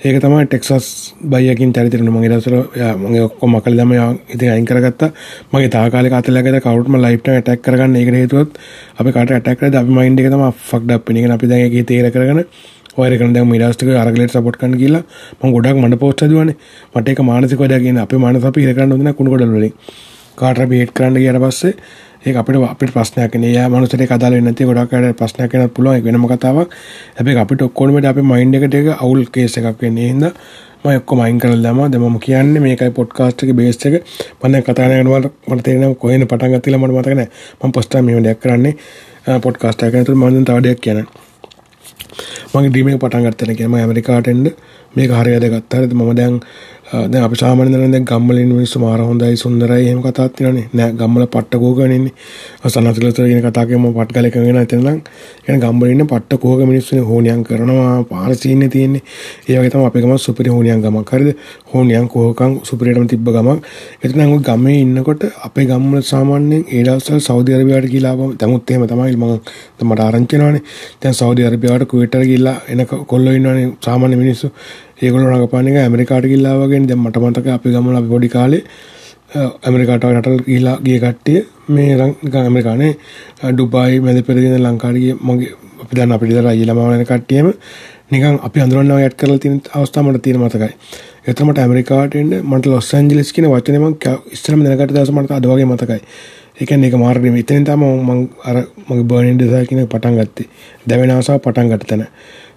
ඒක 0.00 0.16
තමයි 0.22 0.44
ටෙක්සස් 0.46 0.88
බයකින් 1.24 1.72
චරිතරන 1.72 2.10
මගේ 2.14 2.30
දසර 2.30 2.54
මගේ 3.00 3.22
ඔක්කො 3.22 3.46
මකල් 3.48 3.78
දම 3.78 3.92
ඉති 4.28 4.46
අයින් 4.48 4.66
කරගත්ත. 4.66 5.02
මගේ 5.52 5.70
තාකාල 5.70 6.06
අතලගත 6.12 6.58
කවටම 6.58 6.98
ලයිප්ට 6.98 7.30
ටැක් 7.38 7.62
කරගන්න 7.62 7.96
ඒක 7.96 8.10
හේතුවත් 8.14 8.58
අපි 8.98 9.10
කට 9.12 9.40
ටැක් 9.40 9.64
අපි 9.74 9.92
මයින්ඩ 9.92 10.20
එක 10.20 10.30
තම 10.30 10.44
ෆක් 10.64 10.82
ඩප්පිනික 10.82 11.30
අපි 11.30 11.46
දැගේ 11.48 11.84
තේර 11.84 12.10
කරගන 12.10 12.44
ඔයරකන 12.96 13.34
දැ 13.34 13.44
මිඩස්ටික 13.44 13.90
අරගලට 13.96 14.32
සපොට් 14.32 14.56
කන්න 14.56 14.78
කියලා 14.78 15.02
ම 15.40 15.52
ගොඩක් 15.54 15.78
මට 15.78 15.98
පෝස්ට 15.98 16.24
දවන 16.24 16.54
මට 16.94 17.08
එක 17.08 17.20
මානසික 17.22 17.60
වදගෙන 17.60 17.98
අප 17.98 18.14
මනස 18.14 18.44
අපි 18.44 18.64
හිරකන්න 18.64 18.94
ොන 18.94 19.14
කුණකොඩලින් 19.14 19.74
කාට 20.38 20.62
බේට් 20.70 20.92
කරන්න 20.92 21.18
කියට 21.18 21.40
පස්සේ 21.44 21.74
ඒ 22.26 22.34
අපට 22.34 22.56
අපිට 22.66 22.90
ප්‍රශ්නයක්න 22.92 23.44
ය 23.46 23.52
මනුසට 23.70 24.00
කදාල 24.10 24.34
නැති 24.42 24.64
ගොඩක්ට 24.66 25.18
ප්‍රශ්නයකන 25.18 25.68
පුළුව 25.70 26.02
වෙනම 26.02 26.24
කතාවක්. 26.26 26.72
හැබයි 27.16 27.38
අපිට 27.38 27.62
ඔක්කොනමට 27.62 28.08
අප 28.10 28.18
මයින්ඩ 28.22 28.58
එකට 28.58 28.74
එක 28.74 28.88
අවුල් 28.96 29.22
කේස 29.26 29.54
එකක් 29.58 29.78
වෙන්නේ. 29.82 30.08
හිද 30.10 30.24
මයක්කො 30.84 31.18
මයින් 31.20 31.38
කරල 31.38 31.62
දම. 31.62 31.78
දෙම 31.92 32.18
කියන්නේ 32.18 32.60
මේකයි 32.60 32.90
පොඩ්කාස්ටක 32.90 33.54
බේස් 33.54 33.78
එක. 33.86 34.02
පන්න 34.40 34.62
කතානයනවල 34.62 35.30
මට 35.46 35.62
තේරෙන 35.62 35.94
කොහෙන 35.96 36.26
පටන් 36.26 36.56
ගතිල 36.56 36.78
මට 36.78 36.92
මතකන 36.92 37.22
ම 37.62 37.72
පොස්ටා 37.72 38.02
මෙම 38.02 38.22
දෙයක් 38.22 38.42
කරන්නේ. 38.42 38.74
පොඩ්කාස්ටයකනතු 39.38 40.16
මන්ද 40.16 40.44
තවඩයක් 40.44 40.80
කියන 40.80 41.06
මගේ 42.52 42.70
ඩීමේ 42.70 42.98
පටන් 42.98 43.24
ගත්තන 43.26 43.56
කියම 43.56 43.74
ඇමරිකාටෙන්ඩ 43.76 44.46
මේ 44.96 45.08
කාරයද 45.08 45.44
ගත්තරද 45.52 45.92
මම 45.92 46.10
දැන් 46.16 46.40
දැන් 46.88 47.22
අපි 47.22 47.36
සාමාන්‍යයෙන් 47.36 47.92
දැන් 47.92 48.04
ගම්වලින් 48.04 48.48
මිනිස්සු 48.50 48.80
මාර 48.80 49.00
හොඳයි 49.00 49.36
සුන්දරයි 49.36 49.82
එහෙම 49.82 50.00
කතාවක් 50.02 50.36
තියෙනනේ 50.36 50.68
නෑ 50.72 50.92
ගම්වල 50.94 51.24
පට්ට 51.26 51.58
කෝකගෙන 51.58 51.92
ඉන්නේ 51.92 52.12
අසනතිලතර 52.64 53.24
කියන 53.24 53.42
කතා 53.42 53.64
කියම 53.66 53.84
පට්ගල 53.90 54.28
එක 54.28 54.38
වෙන 54.38 54.58
එතන 54.58 54.80
නම් 54.82 55.00
කියන්නේ 55.44 55.60
ගම්වල 55.60 55.90
ඉන්න 55.90 56.06
පට්ට 56.06 56.40
කෝක 56.40 56.62
මිනිස්සුනේ 56.64 57.04
හෝනියම් 57.04 57.42
කරනවා 57.44 58.04
පාර 58.04 58.30
සීන්නේ 58.34 58.68
තියෙන්නේ. 58.68 59.02
ඒ 59.48 59.58
වගේ 59.58 59.70
තමයි 59.70 59.86
අපේ 59.86 60.02
ගම 60.02 60.14
සුපිරි 60.18 60.50
හෝනියම් 60.50 60.80
ගමක් 60.80 61.12
හරිද? 61.12 61.30
හෝනියම් 61.72 62.08
කෝකම් 62.08 62.56
සුපිරියටම 62.62 63.06
තිබ්බ 63.06 63.28
ගමක්. 63.28 63.58
එතන 64.02 64.20
නම් 64.20 64.42
ගමේ 64.42 64.80
ඉන්නකොට 64.80 65.28
අපේ 65.42 65.66
ගම්වල 65.66 66.02
සාමාන්‍යයෙන් 66.04 66.64
ඒ 66.66 66.82
දවස්වල 66.84 67.20
සෞදි 67.20 67.54
අරේබියාවට 67.54 67.92
ගිහලා 67.94 68.14
ආවම 68.14 68.34
දැමුත් 68.40 68.70
එහෙම 68.70 68.86
තමයි 68.86 69.16
මම 69.16 69.36
මට 69.84 70.00
ආරංචි 70.00 70.36
වෙනවානේ. 70.36 70.64
දැන් 71.02 71.14
සෞදි 71.14 71.44
අරේබියාවට 71.44 71.90
කුවේටට 71.92 72.28
ගිහලා 72.32 72.58
එන 72.68 72.86
කොල්ලෝ 73.06 73.32
ඉන්නවානේ 73.32 73.72
සාමාන්‍ය 73.80 74.16
මිනිස්සු. 74.16 74.54
ඒගොල්ලෝ 74.98 75.30
රඟපාන 75.30 75.68
එක 75.68 75.76
ඇමරිකාට 75.78 76.24
ගිහිල්ලා 76.24 76.54
වගේ 76.60 76.80
දැන් 76.82 77.00
මට 77.00 77.22
මතක 77.22 77.46
අපි 77.48 77.74
ගමල 77.74 77.96
අපි 77.96 78.08
පොඩි 78.08 78.28
කාලේ 78.28 78.62
ඇමරිකාට 79.62 80.04
රටල් 80.08 80.42
ගිහිලා 80.46 80.76
ගිය 80.80 80.98
කට්ටිය 80.98 81.40
මේ 81.68 81.96
නිකන් 81.96 82.38
ඇමරිකානේ 82.40 82.92
ඩුබායි 83.52 84.00
මැද 84.00 84.20
පෙරදින 84.24 84.58
ලංකාවට 84.60 84.98
ගිය 84.98 85.14
මගේ 85.22 85.52
අපි 85.82 85.96
දැන් 85.96 86.12
අපිට 86.12 86.30
ඉතලා 86.30 86.50
අයියලා 86.50 86.76
මම 86.76 86.90
වෙන 86.90 87.04
කට්ටියම 87.04 87.48
නිකන් 88.10 88.38
අපි 88.42 88.60
අඳුරනවා 88.60 89.04
යට් 89.04 89.16
කරලා 89.16 89.38
තියෙන 89.38 89.60
අවස්ථාව 89.72 90.06
මට 90.06 90.22
තියෙන 90.22 90.40
මතකයි. 90.40 90.70
ඒතර 91.26 91.44
මට 91.44 91.58
ඇමරිකාවට 91.58 92.14
එන්න 92.14 92.32
මට 92.42 92.66
ලොස් 92.66 92.88
ඇන්ජලිස් 92.94 93.32
කියන 93.32 93.46
වචනේ 93.46 93.80
මම 93.80 93.94
ඉස්සරම 94.32 94.64
දැනගත්ත 94.64 94.94
දවස 94.94 95.12
මට 95.12 95.30
අද 95.32 95.46
වගේ 95.46 95.66
මතකයි. 95.66 96.00
ඒ 96.56 96.66
කියන්නේ 96.66 96.88
ඒක 96.88 96.96
මාර්ගෙම 96.96 97.36
ඉතින් 97.36 97.64
තමයි 97.64 97.92
මම 97.98 98.10
අර 98.44 98.56
මගේ 98.88 99.04
බර්නින් 99.04 99.36
ඩිසයින් 99.36 99.66
කියන 99.66 99.86
පටන් 99.86 100.18
ගත්තේ. 100.18 100.48
දැවෙන 100.86 101.10
ආසාව 101.10 101.40
පටන් 101.40 101.70
ගත්ත 101.70 101.86
තැන. 101.86 102.06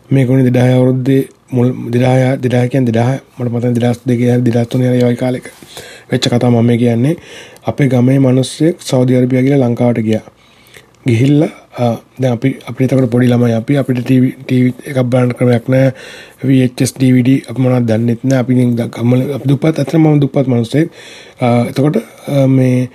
මේ 0.10 0.26
කොනේ 0.26 0.48
2000 0.50 0.76
අවුරුද්දේ 0.76 1.22
මුල් 1.52 1.68
2000 1.96 2.38
2000 2.44 2.70
කියන්නේ 2.74 2.94
2000 3.00 3.22
මට 3.38 3.54
මතක 3.54 3.80
2002 3.80 4.44
2003 4.52 4.86
යන 4.90 5.10
ඒ 5.10 5.16
කාලෙක. 5.24 5.46
වෙච්ච 6.12 6.28
කතාව 6.28 6.54
මම 6.54 6.72
කියන්නේ. 6.84 7.16
අපේ 7.70 7.88
ගමේ 7.88 8.20
මිනිස්සෙක් 8.28 8.76
සෞදි 8.90 9.18
අරේබියා 9.18 9.44
ගිහලා 9.48 9.68
ලංකාවට 9.70 10.02
ගියා. 10.08 10.26
ගිහිල්ලා 11.08 11.50
දැන් 12.22 12.34
අපි 12.38 12.50
අපිට 12.70 12.92
එතකොට 12.94 13.12
පොඩි 13.14 13.28
ළමයි 13.32 13.54
අපි 13.60 13.78
අපිට 13.82 14.02
ටීවී 14.04 14.34
ටීවී 14.42 14.74
එකක් 14.90 15.00
බලන්න 15.12 15.32
ක්‍රමයක් 15.38 15.70
නැහැ 15.74 15.92
VHS 16.48 16.92
DVD 17.02 17.30
අපි 17.50 17.64
මොනවද 17.66 17.88
දන්නෙත් 17.92 18.24
නැහැ 18.24 18.44
අපි 18.44 18.54
ගම්මල 18.98 19.22
අපි 19.38 19.52
දුප්පත් 19.52 19.80
අතන 19.84 20.02
මම 20.02 20.20
දුප්පත් 20.24 20.52
මිනිස්සෙක්. 20.54 20.92
එතකොට 21.70 21.98
මේ 22.58 22.90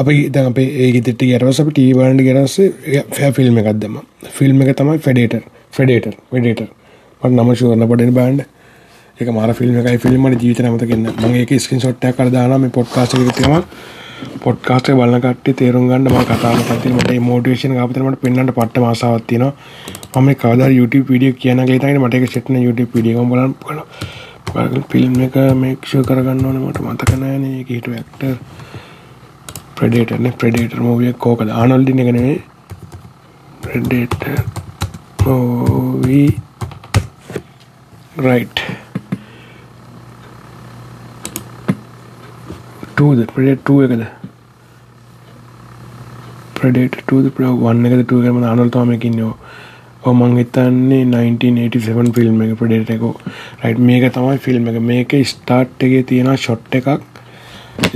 අපි 0.00 0.14
දැන් 0.34 0.46
අපේ 0.52 0.68
ඒ 0.82 0.92
ගෙදරට 0.96 1.26
ගියට 1.30 1.48
පස්සේ 1.48 1.64
අපි 1.64 1.74
ටීවී 1.74 1.98
බලන්න 1.98 2.22
ගියට 2.26 2.44
පස්සේ 2.46 3.32
ෆිල්ම් 3.40 3.58
එකක් 3.62 3.72
දැම්මා. 3.82 4.04
ෆිල්ම් 4.38 4.62
එක 4.62 4.76
තමයි 4.82 5.02
ෆෙඩේටර් 5.08 5.42
ෆෙඩේටර් 5.78 6.14
ෆෙඩේටර් 6.30 6.70
මට 7.22 7.32
නම 7.36 7.54
ෂුවර් 7.54 7.76
නපඩෙන් 7.78 8.12
බෑන්ඩ් 8.18 8.42
ඒක 9.18 9.28
මාර 9.36 9.50
ෆිල්ම් 9.54 9.74
එකයි 9.80 9.98
ෆිල්ම් 10.04 10.24
වල 10.24 10.36
ජීවිත 10.36 10.62
නැමත 10.64 10.84
කියන්න 10.90 11.08
මම 11.10 11.34
ඒකේ 11.40 11.58
ස්ක්‍රීන්ෂොට් 11.58 12.06
එකක් 12.08 12.16
කරලා 12.16 12.34
දානවා 12.36 12.58
මේ 12.58 12.72
පොඩ්කාස්ට් 12.76 13.14
එකේ 13.16 13.36
තියෙනවා. 13.38 13.62
පොඩ්කාස්ට් 14.44 14.90
එක 14.90 14.96
බලන 15.00 15.20
කට්ටිය 15.24 15.56
තේරුම් 15.60 15.86
ගන්න 15.90 16.08
මම 16.08 16.24
කතා 16.24 16.52
කරලා 16.56 16.78
තියෙන 16.82 16.96
මට 16.96 17.10
මේ 17.10 17.22
මොටිවේෂන් 17.28 17.74
එක 17.74 17.80
ආපතන 17.82 18.06
මට 18.06 18.22
පෙන්වන්න 18.24 18.52
පට්ටම 18.58 18.86
ආසාවක් 18.90 19.26
තියෙනවා. 19.26 19.52
මම 20.14 20.26
මේ 20.26 20.38
කවදා 20.42 20.70
YouTube 20.78 21.06
වීඩියෝ 21.12 21.38
කියනවා 21.40 21.66
කියලා 21.66 21.80
හිතාගෙන 21.80 22.02
මට 22.04 22.20
ඒක 22.20 22.34
සෙට් 22.34 22.50
වෙන 22.50 22.62
YouTube 22.66 22.90
වීඩියෝ 22.94 23.24
එකක් 23.24 23.32
බලන්න 23.32 23.54
බලන්න 24.52 24.86
ෆිල්ම් 24.92 25.18
එක 25.26 25.36
මේක් 25.62 25.90
ෂුවර් 25.90 26.06
කරගන්න 26.08 26.46
ඕනේ 26.46 26.64
මට 26.66 26.86
මතක 26.86 27.20
නැහැ 27.22 27.52
ඒක 27.58 27.74
හිටු 27.76 27.98
ඇක්ටර් 27.98 28.34
ප්‍රඩේටර් 29.76 30.18
නේ. 30.24 30.34
ප්‍රඩේටර් 30.40 30.80
මූවි 30.86 31.12
එක 31.12 31.20
කෝකද 31.26 31.52
ආනල්ඩ් 31.60 31.92
එක 31.92 32.00
නෙමෙයි 32.08 32.38
ප්‍රඩේටර් 33.64 34.40
මූවී 35.26 36.26
right. 38.16 38.62
ටූද 42.92 43.22
ප්‍රඩේට් 43.32 43.62
ටුව 43.62 43.84
එකද 43.86 44.02
ප්‍රඩේට 46.54 46.98
ටූද 47.00 47.30
ප්‍ර 47.32 47.52
වන්න 47.58 47.88
එක 47.88 48.02
ටුවකම 48.02 48.42
අනල්තාමකින් 48.44 49.16
යෝ 49.18 49.32
ඔමං 50.04 50.36
හිතන්නේ 50.36 51.06
1987 51.06 52.12
ෆිල්ම් 52.12 52.42
එක 52.42 52.52
ප්‍රඩේට 52.58 52.90
එකෝ. 52.90 53.14
රයිට් 53.62 53.80
මේක 53.80 54.04
තමයි 54.12 54.38
ෆිල්ම් 54.38 54.68
එක. 54.68 54.78
මේක 54.82 55.16
ස්ටාර්ට් 55.24 55.82
එකේ 55.82 56.02
තියෙන 56.02 56.30
ෂොට් 56.36 56.74
එකක්. 56.74 57.00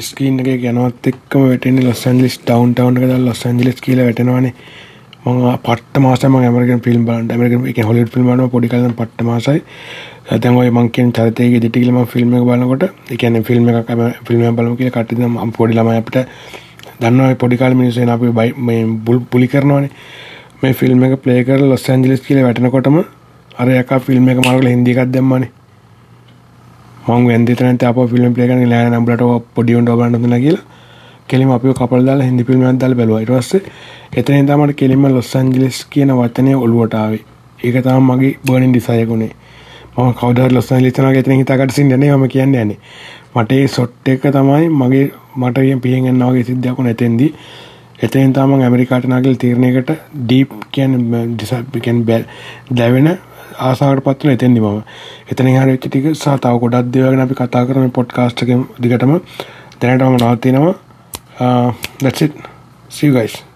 ස්කීන් 0.01 0.41
එක 0.41 0.63
ගැනවත් 0.63 1.13
එක්කම 1.13 1.47
වැටෙන 1.51 1.83
ලොස් 1.85 2.07
ඇන්ජලිස් 2.07 2.41
ඩවුන් 2.41 2.75
ටවුන් 2.75 2.99
එක. 2.99 3.09
දාලා 3.11 3.27
ලොස් 3.27 3.47
ඇන්ජලිස් 3.47 3.81
කියලා 3.81 4.09
වැටෙනවානේ. 4.09 4.55
මම 5.27 5.47
පට්ට 5.59 5.97
මාසම 5.99 6.35
ඇමරිකන් 6.39 6.81
ෆිල්ම් 6.83 7.03
බලන්න. 7.07 7.31
ඇමරිකන් 7.31 7.67
එක 7.71 7.79
හොලිවුඩ් 7.83 8.11
ෆිල්ම් 8.15 8.27
බලනවා 8.27 8.51
පොඩි 8.51 8.69
කාලේ 8.69 8.93
පට්ට 8.93 9.25
මාසයි. 9.25 9.61
දැන් 10.35 10.57
ඔය 10.57 10.71
මං 10.71 10.91
කියන 10.91 11.09
චරිතයේ 11.13 11.49
ඉදිරියට 11.49 11.79
ගිහලා 11.79 11.95
මම 11.97 12.07
ෆිල්ම් 12.07 12.37
එක 12.37 12.45
බලනකොට 12.49 12.85
ඒ 12.85 13.17
කියන්නේ 13.17 13.47
ෆිල්ම් 13.49 13.69
එකක් 13.71 13.91
ෆිල්ම් 14.29 14.43
එකක් 14.43 14.57
බලමු 14.59 14.77
කියලා 14.77 14.95
කට්ටිය 14.97 15.19
දැන් 15.19 15.33
මම 15.33 15.53
පොඩි 15.59 15.79
ළමයි 15.79 15.99
අපිට 16.03 16.19
දන්නවා 17.01 17.29
ඔය 17.29 17.37
පොඩි 17.43 17.61
කාලේ 17.61 17.81
මිනිස්සු 17.81 18.05
එන 18.05 18.15
අපි 18.15 18.33
මේ 18.61 18.81
බුලි 19.33 19.49
කරනවානේ. 19.49 19.91
මේ 20.63 20.73
ෆිල්ම් 20.75 21.05
එක 21.05 21.19
ප්ලේ 21.23 21.45
කරලා 21.45 21.71
ලොස් 21.71 21.89
ඇන්ජලිස් 21.91 22.23
කියලා 22.23 22.47
වැටෙනකොටම 22.47 22.99
අර 23.55 23.69
යකා 23.75 24.01
ෆිල්ම් 24.01 24.29
එක 24.29 24.39
මාර්ගල 24.47 24.69
හින්දි 24.69 24.95
එකක් 24.95 25.13
දැම්මානේ. 25.13 25.51
මං 27.09 27.27
වෙන්දි 27.27 27.59
තැනත් 27.59 27.83
ආපහු 27.83 28.07
ෆිල්ම් 28.09 28.33
ප්ලේ 28.35 28.47
කරගෙන 28.47 28.71
ලෑන 28.71 28.95
නම්බලට 28.95 29.27
පොඩි 29.57 29.79
උන්ඩ 29.81 29.93
බලන්න 29.93 30.17
දුන්නා 30.17 30.41
කියලා. 30.41 30.65
කෙලිම 31.29 31.51
අපිව 31.51 31.73
කපල් 31.73 32.05
දාලා 32.05 32.27
හින්දි 32.27 32.45
ෆිල්ම් 32.45 32.63
එකක් 32.63 32.81
දාලා 32.81 32.97
බැලුවා. 32.97 33.21
ඊට 33.21 33.33
පස්සේ 33.33 33.63
එතනින් 34.15 34.47
තමයි 34.47 34.63
මට 34.63 34.77
කෙලිම 34.77 35.07
ලොස් 35.09 35.35
ඇන්ජලිස් 35.37 35.79
කියන 35.87 36.15
වචනේ 36.15 36.57
ඔළුවට 36.59 36.95
ආවේ. 36.97 37.23
ඒක 37.61 37.77
තමයි 37.83 38.01
මගේ 38.09 38.33
බර්නින් 38.47 38.73
ඩිසයර් 38.73 39.11
උනේ 39.11 39.33
මම 39.97 40.13
කවුදහරි 40.15 40.53
ලොස් 40.53 40.67
ඇන්ජලිස් 40.71 40.99
යනවා 40.99 41.13
එතනින් 41.17 41.39
හිතාගන්න 41.39 41.71
සින්දේ 41.71 41.99
නේ 41.99 42.11
මම 42.13 42.27
කියන්නේ 42.29 42.63
යන්නේ 42.63 42.79
මට 43.35 43.53
ඒ 43.55 43.69
සොට් 43.69 44.09
එක 44.09 44.27
තමයි 44.31 44.69
මගේ 44.73 45.07
මට 45.37 45.81
පියෙන් 45.81 46.07
එන්න 46.07 46.25
වගේ 46.25 46.45
සිද්ධියක් 46.45 46.79
වුණා 46.79 46.93
එතෙන්දී. 46.93 47.31
එතෙන් 47.99 48.33
තමන් 48.33 48.63
ඇමරිකාට 48.63 49.07
නාගල 49.07 49.37
තීරණයකට 49.37 49.91
ඩීප් 50.23 50.51
කියන 50.71 50.97
ඩිසකැන් 51.33 52.01
බැල් 52.05 52.25
දැවෙන 52.73 53.09
ආසාට 53.61 54.03
පත්වන 54.05 54.33
එතෙන්දි 54.33 54.61
මම. 54.61 54.81
එතන 55.31 55.53
හර 55.53 55.69
වෙච්ච 55.69 55.87
ටික 55.87 56.09
සහ 56.13 56.35
තව 56.39 56.55
ගොඩක් 56.63 56.91
දේවල් 56.93 57.21
අපි 57.21 57.37
කතා 57.37 57.65
කරන 57.67 57.93
පොඩ්කාස්ට් 57.93 58.43
එකෙන් 58.43 58.67
දිගටම. 58.79 59.15
දැනටම 59.81 60.17
නවතිනවා 60.19 60.75
Uh, 61.39 61.73
that's 61.99 62.23
it. 62.23 62.33
See 62.89 63.07
you 63.07 63.13
guys 63.15 63.47